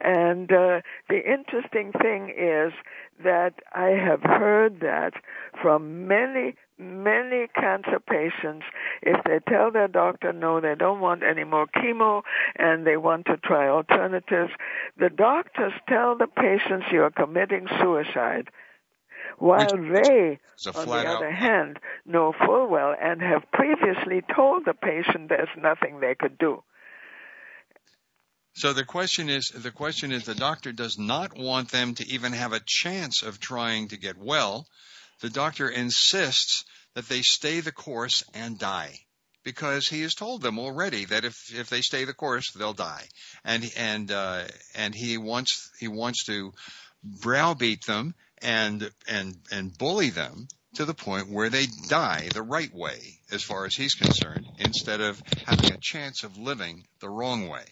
[0.00, 2.72] And uh, the interesting thing is
[3.22, 5.14] that I have heard that
[5.60, 8.64] from many, many cancer patients.
[9.02, 12.22] If they tell their doctor no, they don't want any more chemo
[12.56, 14.52] and they want to try alternatives,
[14.98, 18.48] the doctors tell the patients you are committing suicide
[19.42, 20.38] while they,
[20.72, 21.34] on the other out.
[21.34, 26.62] hand, know full well and have previously told the patient there's nothing they could do.
[28.54, 32.32] So the question is, the question is, the doctor does not want them to even
[32.34, 34.66] have a chance of trying to get well.
[35.22, 36.64] The doctor insists
[36.94, 38.94] that they stay the course and die
[39.42, 43.06] because he has told them already that if if they stay the course they'll die
[43.44, 44.44] and and uh,
[44.76, 46.52] and he wants he wants to
[47.02, 52.74] browbeat them and and and bully them to the point where they die the right
[52.74, 57.48] way as far as he's concerned instead of having a chance of living the wrong
[57.48, 57.64] way.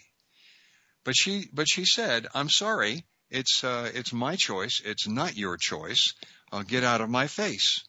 [1.05, 3.05] But she but she said i'm sorry.
[3.31, 4.81] It's uh it's my choice.
[4.85, 6.15] It's not your choice.
[6.53, 7.85] Uh, get out of my face.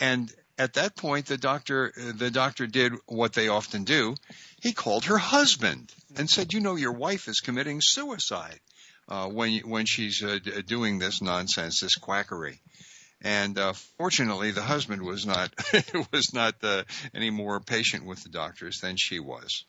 [0.00, 4.14] And at that point the doctor the doctor did what they often do.
[4.62, 8.60] He called her husband and said you know your wife is committing suicide
[9.08, 12.60] uh, when when she's uh, doing this nonsense, this quackery.
[13.20, 15.50] And uh, fortunately, the husband was not
[16.12, 16.84] was not uh,
[17.14, 19.64] any more patient with the doctors than she was.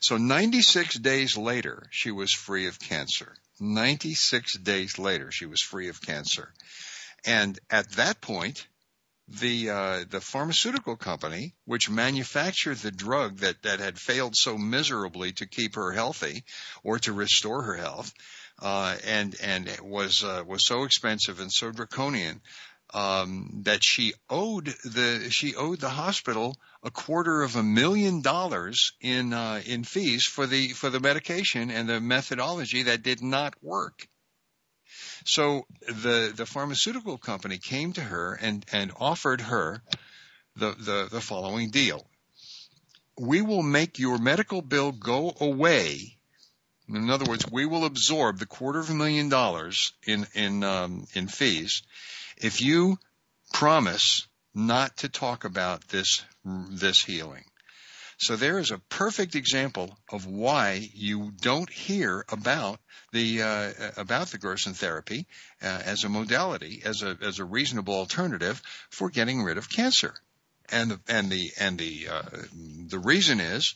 [0.00, 3.36] So 96 days later, she was free of cancer.
[3.60, 6.52] 96 days later, she was free of cancer.
[7.24, 8.66] And at that point,
[9.28, 15.32] the uh, the pharmaceutical company, which manufactured the drug that that had failed so miserably
[15.34, 16.44] to keep her healthy
[16.82, 18.12] or to restore her health,
[18.60, 22.40] uh, and and was uh, was so expensive and so draconian
[22.92, 28.92] um, that she owed the she owed the hospital a quarter of a million dollars
[29.00, 33.54] in uh, in fees for the for the medication and the methodology that did not
[33.62, 34.06] work.
[35.24, 39.82] So the the pharmaceutical company came to her and and offered her
[40.56, 42.06] the the, the following deal:
[43.18, 46.18] We will make your medical bill go away
[46.92, 51.06] In other words, we will absorb the quarter of a million dollars in in um,
[51.14, 51.82] in fees
[52.36, 52.98] if you
[53.52, 57.44] promise not to talk about this this healing.
[58.18, 62.80] So there is a perfect example of why you don't hear about
[63.12, 65.26] the uh, about the Gerson therapy
[65.62, 68.60] uh, as a modality, as a as a reasonable alternative
[68.90, 70.14] for getting rid of cancer.
[70.70, 72.22] And the and the and the uh,
[72.88, 73.74] the reason is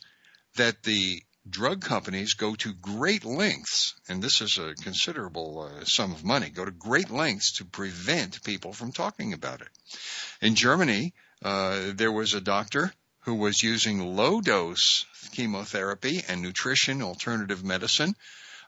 [0.57, 6.11] that the drug companies go to great lengths, and this is a considerable uh, sum
[6.11, 9.69] of money, go to great lengths to prevent people from talking about it.
[10.41, 12.91] In Germany, uh, there was a doctor
[13.21, 18.15] who was using low dose chemotherapy and nutrition, alternative medicine,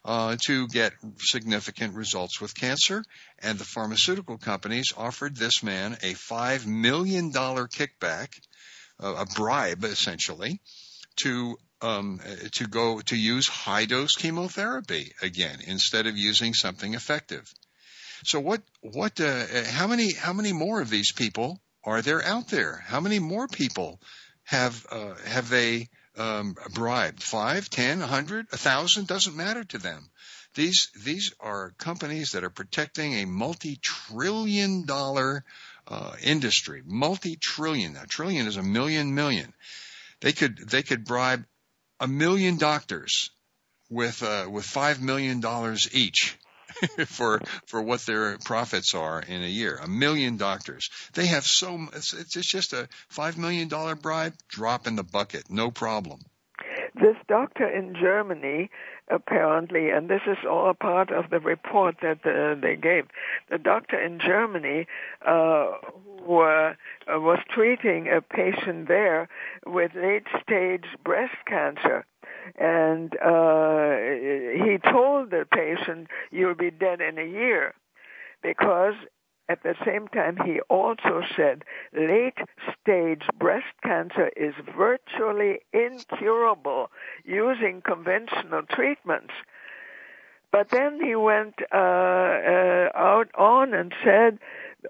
[0.05, 3.03] uh, to get significant results with cancer.
[3.39, 8.29] And the pharmaceutical companies offered this man a $5 million kickback,
[8.99, 10.59] a bribe essentially,
[11.17, 12.19] to um,
[12.53, 17.53] to go to use high dose chemotherapy again instead of using something effective.
[18.23, 22.47] So what what uh, how many how many more of these people are there out
[22.49, 22.83] there?
[22.85, 24.01] How many more people
[24.43, 27.21] have uh, have they um, bribed?
[27.21, 30.09] Five, ten, a hundred, a thousand doesn't matter to them.
[30.55, 35.43] These these are companies that are protecting a multi-trillion dollar
[35.87, 36.81] uh, industry.
[36.83, 37.93] Multi-trillion.
[37.93, 39.53] Now, trillion is a million million.
[40.21, 41.45] They could they could bribe
[41.99, 43.31] a million doctors
[43.89, 46.37] with uh, with five million dollars each
[47.05, 49.79] for for what their profits are in a year.
[49.81, 50.89] A million doctors.
[51.13, 54.33] They have so it's, it's just a five million dollar bribe.
[54.49, 56.19] Drop in the bucket, no problem.
[56.95, 58.69] This doctor in Germany,
[59.09, 63.05] apparently, and this is all part of the report that uh, they gave.
[63.49, 64.87] The doctor in Germany
[65.25, 65.71] uh,
[66.25, 66.73] who uh,
[67.07, 69.29] was treating a patient there
[69.65, 72.05] with late stage breast cancer
[72.55, 73.95] and uh,
[74.63, 77.73] he told the patient, "You'll be dead in a year,"
[78.41, 78.95] because
[79.49, 82.37] at the same time he also said late
[82.81, 86.91] stage breast cancer is virtually incurable
[87.23, 89.33] using conventional treatments.
[90.51, 94.39] But then he went uh, uh, out on and said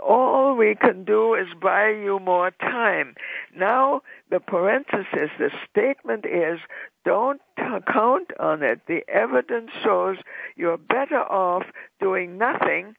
[0.04, 3.16] all we can do is buy you more time.
[3.56, 6.60] Now, the parenthesis, the statement is,
[7.06, 8.82] don't count on it.
[8.88, 10.18] The evidence shows
[10.56, 11.64] you're better off
[12.00, 12.96] doing nothing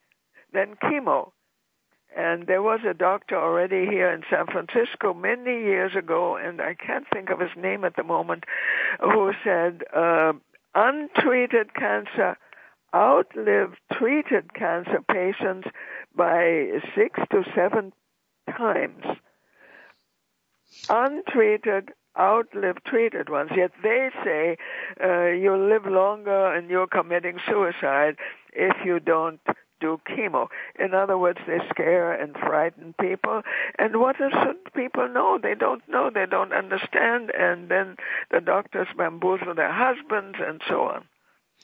[0.53, 1.31] than chemo.
[2.17, 6.75] And there was a doctor already here in San Francisco many years ago, and I
[6.75, 8.45] can't think of his name at the moment,
[9.01, 10.33] who said, uh,
[10.75, 12.37] untreated cancer
[12.95, 15.69] outlive treated cancer patients
[16.15, 17.93] by six to seven
[18.57, 19.05] times.
[20.89, 23.51] Untreated outlive treated ones.
[23.55, 24.57] Yet they say
[25.03, 28.17] uh, you'll live longer and you're committing suicide
[28.53, 29.41] if you don't
[29.81, 30.49] do chemo.
[30.79, 33.43] In other words, they scare and frighten people.
[33.79, 35.39] And what should people know?
[35.41, 36.11] They don't know.
[36.13, 37.31] They don't understand.
[37.37, 37.97] And then
[38.31, 41.05] the doctors bamboozle their husbands and so on.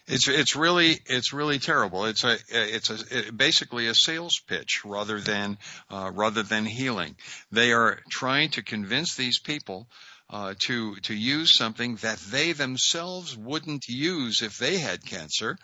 [0.07, 2.05] It's it's really it's really terrible.
[2.05, 5.57] It's a it's a it, basically a sales pitch rather than
[5.89, 7.17] uh, rather than healing.
[7.51, 9.89] They are trying to convince these people
[10.29, 15.57] uh, to to use something that they themselves wouldn't use if they had cancer,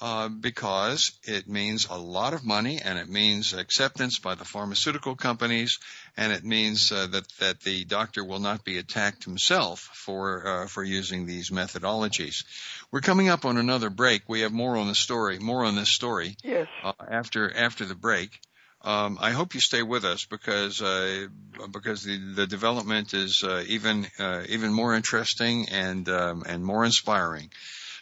[0.00, 5.16] uh, because it means a lot of money and it means acceptance by the pharmaceutical
[5.16, 5.78] companies
[6.16, 10.66] and it means uh, that that the doctor will not be attacked himself for uh,
[10.66, 12.44] for using these methodologies.
[12.90, 14.28] We're coming up on another break.
[14.28, 16.36] We have more on the story, more on this story.
[16.44, 16.68] Yes.
[16.82, 18.40] Uh, after after the break.
[18.82, 21.26] Um, I hope you stay with us because uh,
[21.72, 26.84] because the, the development is uh, even uh, even more interesting and um, and more
[26.84, 27.50] inspiring.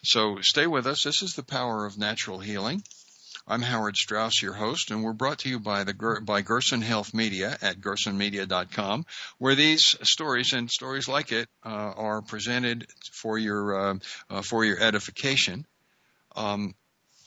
[0.05, 1.03] So stay with us.
[1.03, 2.83] This is the power of natural healing.
[3.49, 7.15] I'm Howard Strauss, your host, and we're brought to you by the by Gerson Health
[7.15, 9.07] Media at gersonmedia.com,
[9.39, 13.99] where these stories and stories like it uh, are presented for your uh,
[14.29, 15.65] uh, for your edification
[16.37, 16.75] um,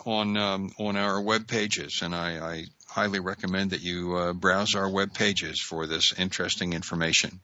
[0.05, 2.01] on um, on our web pages.
[2.03, 6.73] And I, I highly recommend that you uh, browse our web pages for this interesting
[6.73, 7.39] information.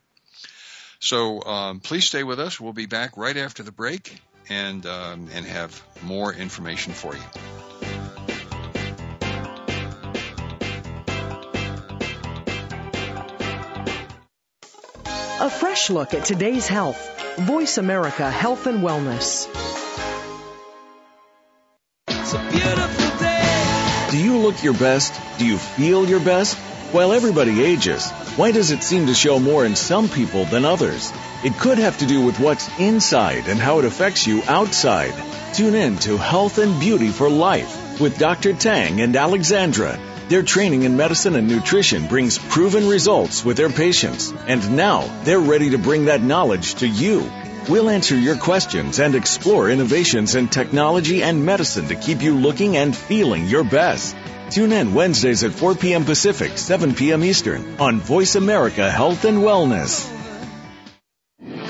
[0.99, 2.59] So um, please stay with us.
[2.59, 7.21] We'll be back right after the break and um, and have more information for you.
[15.39, 17.09] A fresh look at today's health.
[17.37, 19.47] Voice America Health and Wellness.
[24.11, 25.13] Do you look your best?
[25.39, 26.57] Do you feel your best?
[26.93, 31.11] While everybody ages, why does it seem to show more in some people than others?
[31.43, 35.15] It could have to do with what's inside and how it affects you outside.
[35.55, 38.53] Tune in to Health and Beauty for Life with Dr.
[38.53, 39.99] Tang and Alexandra.
[40.29, 45.39] Their training in medicine and nutrition brings proven results with their patients, and now they're
[45.39, 47.27] ready to bring that knowledge to you.
[47.67, 52.77] We'll answer your questions and explore innovations in technology and medicine to keep you looking
[52.77, 54.15] and feeling your best.
[54.53, 56.05] Tune in Wednesdays at 4 p.m.
[56.05, 57.23] Pacific, 7 p.m.
[57.23, 60.22] Eastern on Voice America Health and Wellness.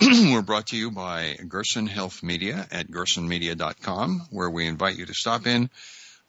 [0.32, 5.12] We're brought to you by Gerson Health Media at gersonmedia.com, where we invite you to
[5.12, 5.68] stop in,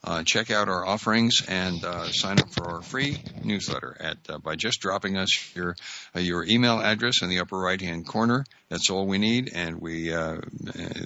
[0.03, 4.39] uh, check out our offerings, and uh, sign up for our free newsletter at uh,
[4.39, 5.77] by just dropping us your
[6.13, 8.43] uh, your email address in the upper right hand corner.
[8.67, 10.41] That's all we need, and we uh,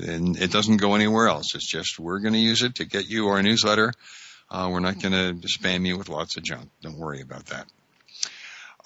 [0.08, 1.54] and it doesn't go anywhere else.
[1.54, 3.94] It's just we're going to use it to get you our newsletter.
[4.50, 6.68] Uh, we're not going to spam you with lots of junk.
[6.82, 7.68] Don't worry about that.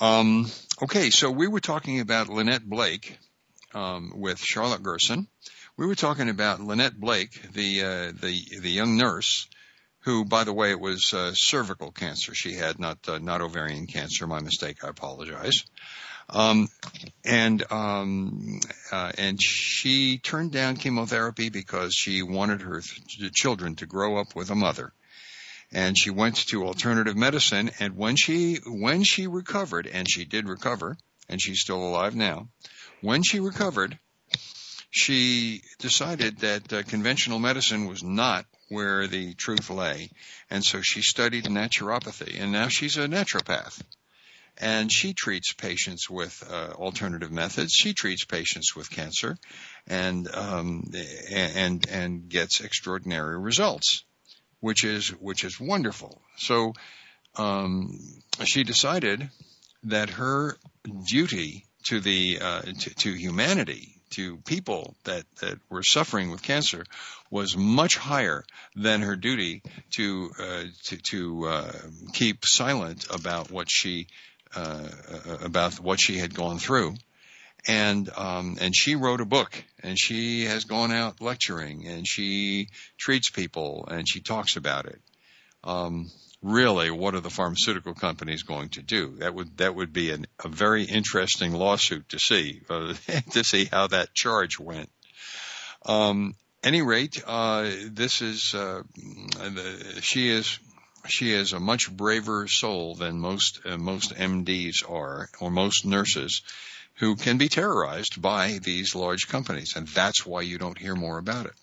[0.01, 0.51] Um,
[0.81, 3.17] okay, so we were talking about Lynette Blake
[3.73, 5.27] um, with Charlotte Gerson.
[5.77, 9.47] We were talking about Lynette Blake, the uh, the the young nurse,
[10.01, 13.87] who, by the way, it was uh, cervical cancer she had, not uh, not ovarian
[13.87, 14.27] cancer.
[14.27, 14.83] My mistake.
[14.83, 15.63] I apologize.
[16.29, 16.67] Um,
[17.25, 18.59] and um,
[18.91, 24.35] uh, and she turned down chemotherapy because she wanted her th- children to grow up
[24.35, 24.93] with a mother.
[25.71, 27.71] And she went to alternative medicine.
[27.79, 30.97] And when she when she recovered, and she did recover,
[31.27, 32.49] and she's still alive now.
[33.01, 33.97] When she recovered,
[34.89, 40.09] she decided that uh, conventional medicine was not where the truth lay.
[40.49, 43.81] And so she studied naturopathy and now she's a naturopath.
[44.57, 47.71] And she treats patients with uh, alternative methods.
[47.71, 49.37] She treats patients with cancer,
[49.87, 50.91] and um,
[51.31, 54.03] and and gets extraordinary results,
[54.59, 56.21] which is which is wonderful.
[56.35, 56.73] So
[57.37, 57.97] um,
[58.43, 59.29] she decided
[59.83, 60.57] that her
[61.07, 66.83] duty to the uh, to, to humanity to people that, that were suffering with cancer
[67.29, 68.43] was much higher
[68.75, 69.61] than her duty
[69.91, 71.71] to uh, to, to uh,
[72.13, 74.07] keep silent about what she
[74.55, 74.87] uh,
[75.43, 76.95] about what she had gone through.
[77.67, 79.51] And um, and she wrote a book,
[79.83, 85.01] and she has gone out lecturing, and she treats people, and she talks about it.
[85.63, 86.09] Um,
[86.41, 89.17] really what are the pharmaceutical companies going to do?
[89.17, 92.93] That would that would be an, a very interesting lawsuit to see uh,
[93.31, 94.89] to see how that charge went.
[95.85, 100.59] Um, any rate, uh, this is uh, the, she is
[101.07, 106.41] she is a much braver soul than most uh, most MDs are or most nurses
[106.95, 111.17] who can be terrorized by these large companies, and that's why you don't hear more
[111.17, 111.53] about it.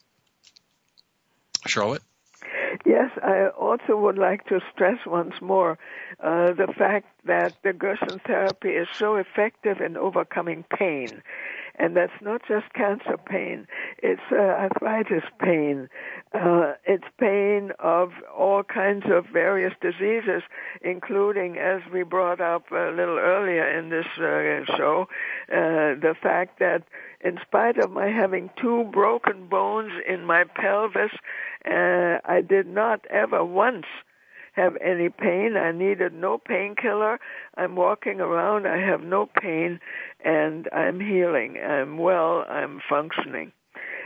[1.66, 2.02] Charlotte.
[3.26, 5.78] I also would like to stress once more
[6.22, 11.22] uh, the fact that the Gerson therapy is so effective in overcoming pain.
[11.78, 13.66] And that's not just cancer pain,
[14.02, 15.88] it's uh, arthritis pain.
[16.32, 20.42] Uh, it's pain of all kinds of various diseases,
[20.82, 25.06] including, as we brought up a little earlier in this uh, show,
[25.52, 26.82] uh, the fact that
[27.20, 31.12] in spite of my having two broken bones in my pelvis,
[31.66, 33.86] uh, I did not ever once
[34.56, 35.56] have any pain.
[35.56, 37.20] I needed no painkiller.
[37.56, 38.66] I'm walking around.
[38.66, 39.80] I have no pain
[40.24, 41.58] and I'm healing.
[41.58, 42.44] I'm well.
[42.48, 43.52] I'm functioning.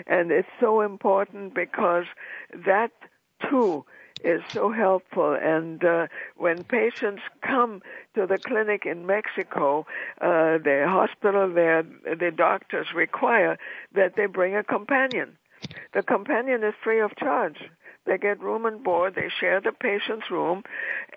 [0.06, 2.04] And it's so important because
[2.66, 2.90] that
[3.48, 3.84] too
[4.24, 5.32] is so helpful.
[5.40, 7.80] And uh, when patients come
[8.14, 9.86] to the clinic in Mexico,
[10.20, 13.56] uh, the hospital there, the doctors require
[13.94, 15.38] that they bring a companion.
[15.94, 17.58] The companion is free of charge.
[18.06, 19.14] They get room and board.
[19.14, 20.62] They share the patient's room,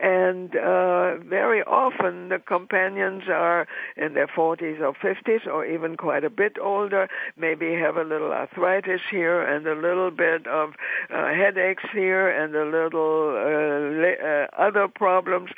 [0.01, 6.25] and uh, very often the companions are in their 40s or 50s, or even quite
[6.25, 7.07] a bit older.
[7.37, 10.73] Maybe have a little arthritis here and a little bit of
[11.09, 15.51] uh, headaches here and a little uh, uh, other problems.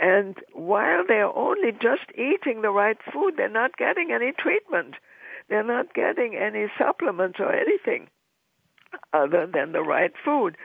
[0.00, 4.94] And while they're only just eating the right food, they're not getting any treatment.
[5.48, 8.08] They're not getting any supplements or anything
[9.12, 10.56] other than the right food.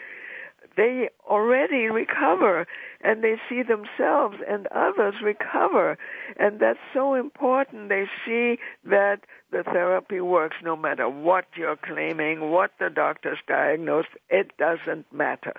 [0.75, 2.65] They already recover
[3.01, 5.97] and they see themselves and others recover.
[6.37, 7.89] And that's so important.
[7.89, 9.19] They see that
[9.51, 14.09] the therapy works no matter what you're claiming, what the doctors diagnosed.
[14.29, 15.53] It doesn't matter.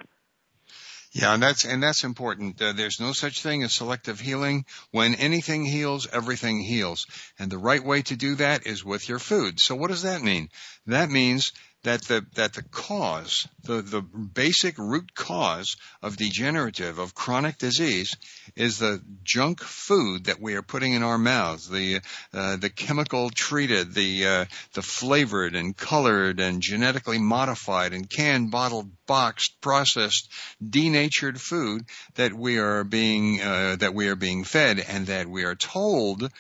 [1.14, 2.60] Yeah, and that's and that's important.
[2.60, 4.64] Uh, there's no such thing as selective healing.
[4.90, 7.06] When anything heals, everything heals,
[7.38, 9.60] and the right way to do that is with your food.
[9.60, 10.48] So what does that mean?
[10.86, 11.52] That means
[11.84, 18.16] that the that the cause, the the basic root cause of degenerative of chronic disease
[18.56, 22.00] is the junk food that we are putting in our mouths, the
[22.32, 28.50] uh, the chemical treated, the uh, the flavored and colored and genetically modified and canned,
[28.50, 30.32] bottled, boxed, processed,
[30.66, 35.44] denatured food that we are being uh, that we are being fed and that we
[35.44, 36.32] are told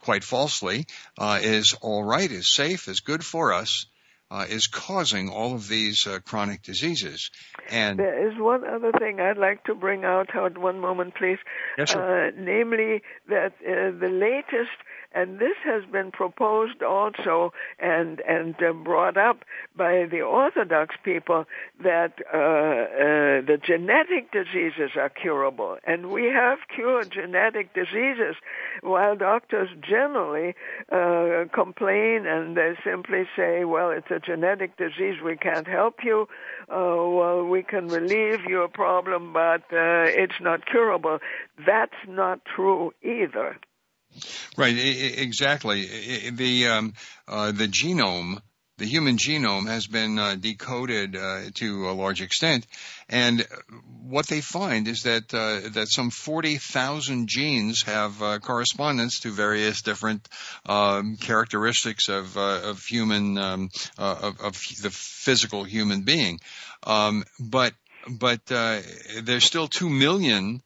[0.00, 0.86] quite falsely
[1.18, 3.84] uh, is all right, is safe, is good for us
[4.30, 7.30] uh, is causing all of these uh, chronic diseases.
[7.70, 10.30] And there is one other thing I'd like to bring out.
[10.30, 11.38] Howard, one moment, please.
[11.76, 12.28] Yes, sir.
[12.28, 14.76] Uh, namely, that uh, the latest
[15.12, 19.44] and this has been proposed also and and uh, brought up
[19.76, 21.46] by the Orthodox people
[21.82, 28.36] that uh, uh, the genetic diseases are curable, and we have cured genetic diseases,
[28.82, 30.54] while doctors generally
[30.92, 36.28] uh, complain and they simply say, "Well, it's a genetic disease, we can't help you.
[36.68, 41.18] Uh, well, we can relieve your problem, but uh, it's not curable."
[41.66, 43.58] That's not true either.
[44.56, 46.30] Right, exactly.
[46.30, 46.94] The um,
[47.28, 48.40] uh, the genome,
[48.78, 52.66] the human genome, has been uh, decoded uh, to a large extent,
[53.08, 53.46] and
[54.02, 59.30] what they find is that uh, that some forty thousand genes have uh, correspondence to
[59.30, 60.28] various different
[60.66, 64.52] um, characteristics of uh, of human um, of, of,
[64.82, 66.40] the physical human being,
[66.82, 67.74] um, but
[68.08, 70.62] but there's still two million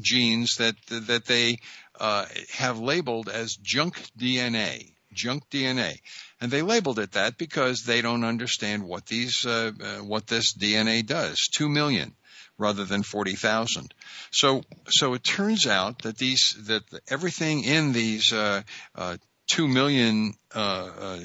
[0.00, 1.58] genes that that they
[2.00, 4.90] uh, have labeled as junk DNA.
[5.12, 6.00] Junk DNA,
[6.40, 10.54] and they labeled it that because they don't understand what these uh, uh, what this
[10.54, 11.48] DNA does.
[11.52, 12.16] Two million
[12.58, 13.92] rather than 40,000.
[14.30, 18.62] So, so it turns out that these, that everything in these, uh,
[18.94, 19.16] uh,
[19.48, 21.20] 2 million, uh, uh,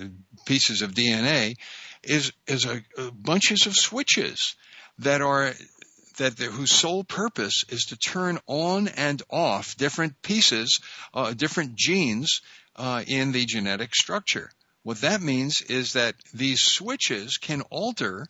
[0.46, 1.56] pieces of DNA
[2.04, 4.56] is, is a, a bunches of switches
[5.00, 5.54] that are
[6.20, 10.80] that the, whose sole purpose is to turn on and off different pieces,
[11.14, 12.42] uh, different genes
[12.76, 14.50] uh, in the genetic structure.
[14.84, 18.26] What that means is that these switches can alter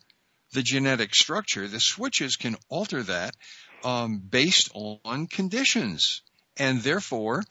[0.53, 1.67] the genetic structure.
[1.67, 3.35] The switches can alter that
[3.83, 6.21] um, based on conditions,
[6.57, 7.43] and therefore,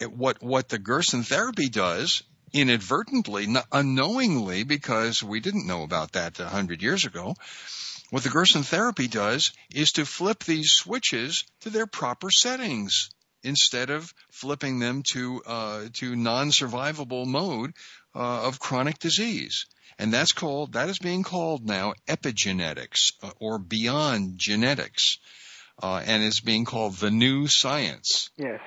[0.00, 6.40] it, what what the Gerson therapy does inadvertently, unknowingly, because we didn't know about that
[6.40, 7.34] a hundred years ago,
[8.10, 13.10] what the Gerson therapy does is to flip these switches to their proper settings
[13.42, 17.72] instead of flipping them to uh, to non-survivable mode
[18.14, 19.66] uh, of chronic disease.
[19.98, 25.18] And that's called that is being called now epigenetics uh, or beyond genetics,
[25.82, 28.30] uh, and it's being called the new science.
[28.36, 28.60] Yes.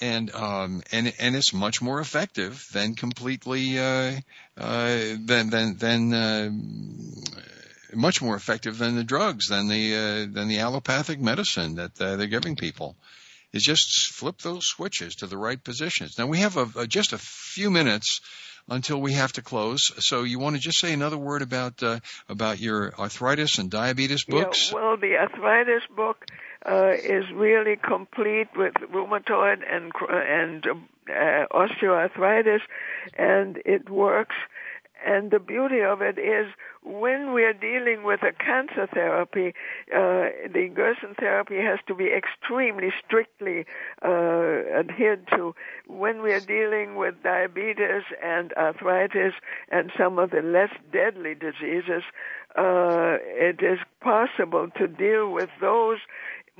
[0.00, 4.12] And um, and and it's much more effective than completely uh,
[4.56, 6.14] uh, than than than
[7.94, 12.16] much more effective than the drugs, than the uh, than the allopathic medicine that uh,
[12.16, 12.96] they're giving people.
[13.52, 16.16] Is just flip those switches to the right positions.
[16.16, 18.20] Now we have a, a, just a few minutes
[18.68, 19.90] until we have to close.
[19.98, 24.24] So you want to just say another word about uh, about your arthritis and diabetes
[24.24, 24.70] books?
[24.70, 26.26] Yeah, well, the arthritis book
[26.64, 30.66] uh, is really complete with rheumatoid and and
[31.08, 32.60] uh, osteoarthritis,
[33.14, 34.36] and it works
[35.04, 36.46] and the beauty of it is
[36.82, 39.54] when we are dealing with a cancer therapy,
[39.94, 43.66] uh, the Gerson therapy has to be extremely strictly
[44.02, 45.54] uh, adhered to.
[45.86, 49.34] When we are dealing with diabetes and arthritis
[49.70, 52.02] and some of the less deadly diseases,
[52.56, 55.98] uh, it is possible to deal with those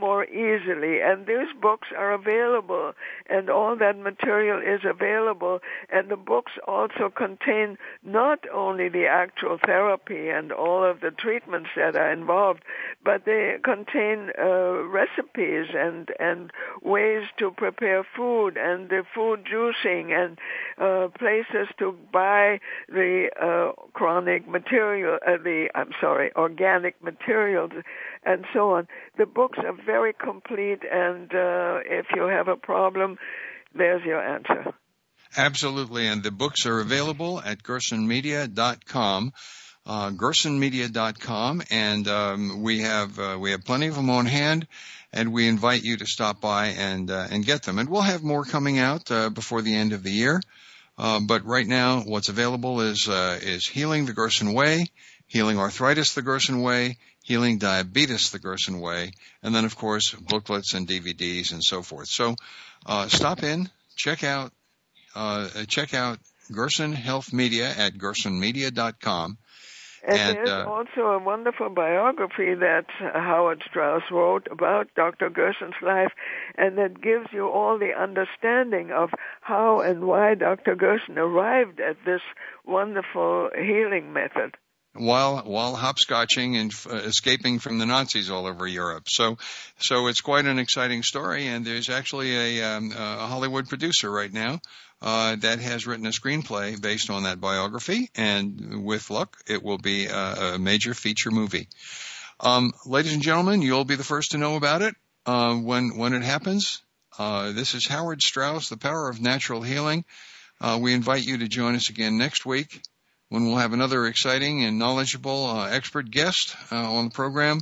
[0.00, 1.00] more easily.
[1.00, 2.92] And these books are available,
[3.28, 5.60] and all that material is available.
[5.90, 11.70] And the books also contain not only the actual therapy and all of the treatments
[11.76, 12.62] that are involved,
[13.04, 16.50] but they contain uh, recipes and and
[16.82, 20.38] ways to prepare food and the food juicing and
[20.78, 27.72] uh, places to buy the uh, chronic material, uh, the I'm sorry, organic materials,
[28.24, 28.88] and so on.
[29.18, 33.18] The books are very complete, and uh, if you have a problem,
[33.74, 34.72] there's your answer.
[35.36, 39.32] Absolutely, and the books are available at gersonmedia.com.
[39.86, 44.68] Uh, gersonmedia.com, and um, we have uh, we have plenty of them on hand,
[45.12, 47.78] and we invite you to stop by and uh, and get them.
[47.78, 50.42] And we'll have more coming out uh, before the end of the year.
[50.98, 54.84] Uh, but right now, what's available is uh, is healing the Gerson way,
[55.26, 59.12] healing arthritis the Gerson way, healing diabetes the Gerson way,
[59.42, 62.08] and then of course booklets and DVDs and so forth.
[62.08, 62.34] So
[62.86, 64.52] uh, stop in, check out
[65.14, 66.18] uh, check out
[66.52, 69.38] Gerson Health Media at gersonmedia.com.
[70.02, 75.28] And, and there's uh, also a wonderful biography that Howard Strauss wrote about Dr.
[75.28, 76.12] Gerson's life,
[76.56, 79.10] and that gives you all the understanding of
[79.42, 80.74] how and why Dr.
[80.74, 82.22] Gerson arrived at this
[82.64, 84.56] wonderful healing method
[84.94, 89.04] while while hopscotching and uh, escaping from the Nazis all over Europe.
[89.08, 89.38] So
[89.78, 94.32] so it's quite an exciting story, and there's actually a, um, a Hollywood producer right
[94.32, 94.60] now
[95.00, 99.78] uh, that has written a screenplay based on that biography, and with luck, it will
[99.78, 101.68] be a, a major feature movie.
[102.40, 104.94] Um, ladies and gentlemen, you'll be the first to know about it
[105.26, 106.82] uh, when when it happens.
[107.18, 110.04] Uh, this is Howard Strauss, The Power of Natural Healing.
[110.60, 112.80] Uh, we invite you to join us again next week
[113.30, 117.60] when we'll have another exciting and knowledgeable uh, expert guest uh, on the program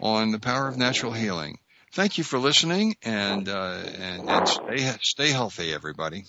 [0.00, 1.58] on the power of natural healing.
[1.92, 6.24] Thank you for listening and, uh, and, and stay, stay healthy, everybody.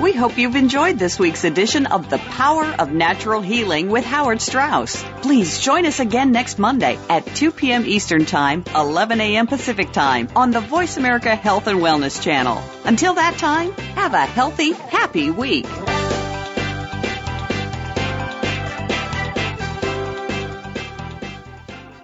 [0.00, 4.42] We hope you've enjoyed this week's edition of The Power of Natural Healing with Howard
[4.42, 5.02] Strauss.
[5.22, 7.86] Please join us again next Monday at 2 p.m.
[7.86, 9.46] Eastern Time, 11 a.m.
[9.46, 12.62] Pacific Time on the Voice America Health and Wellness channel.
[12.84, 15.66] Until that time, have a healthy, happy week.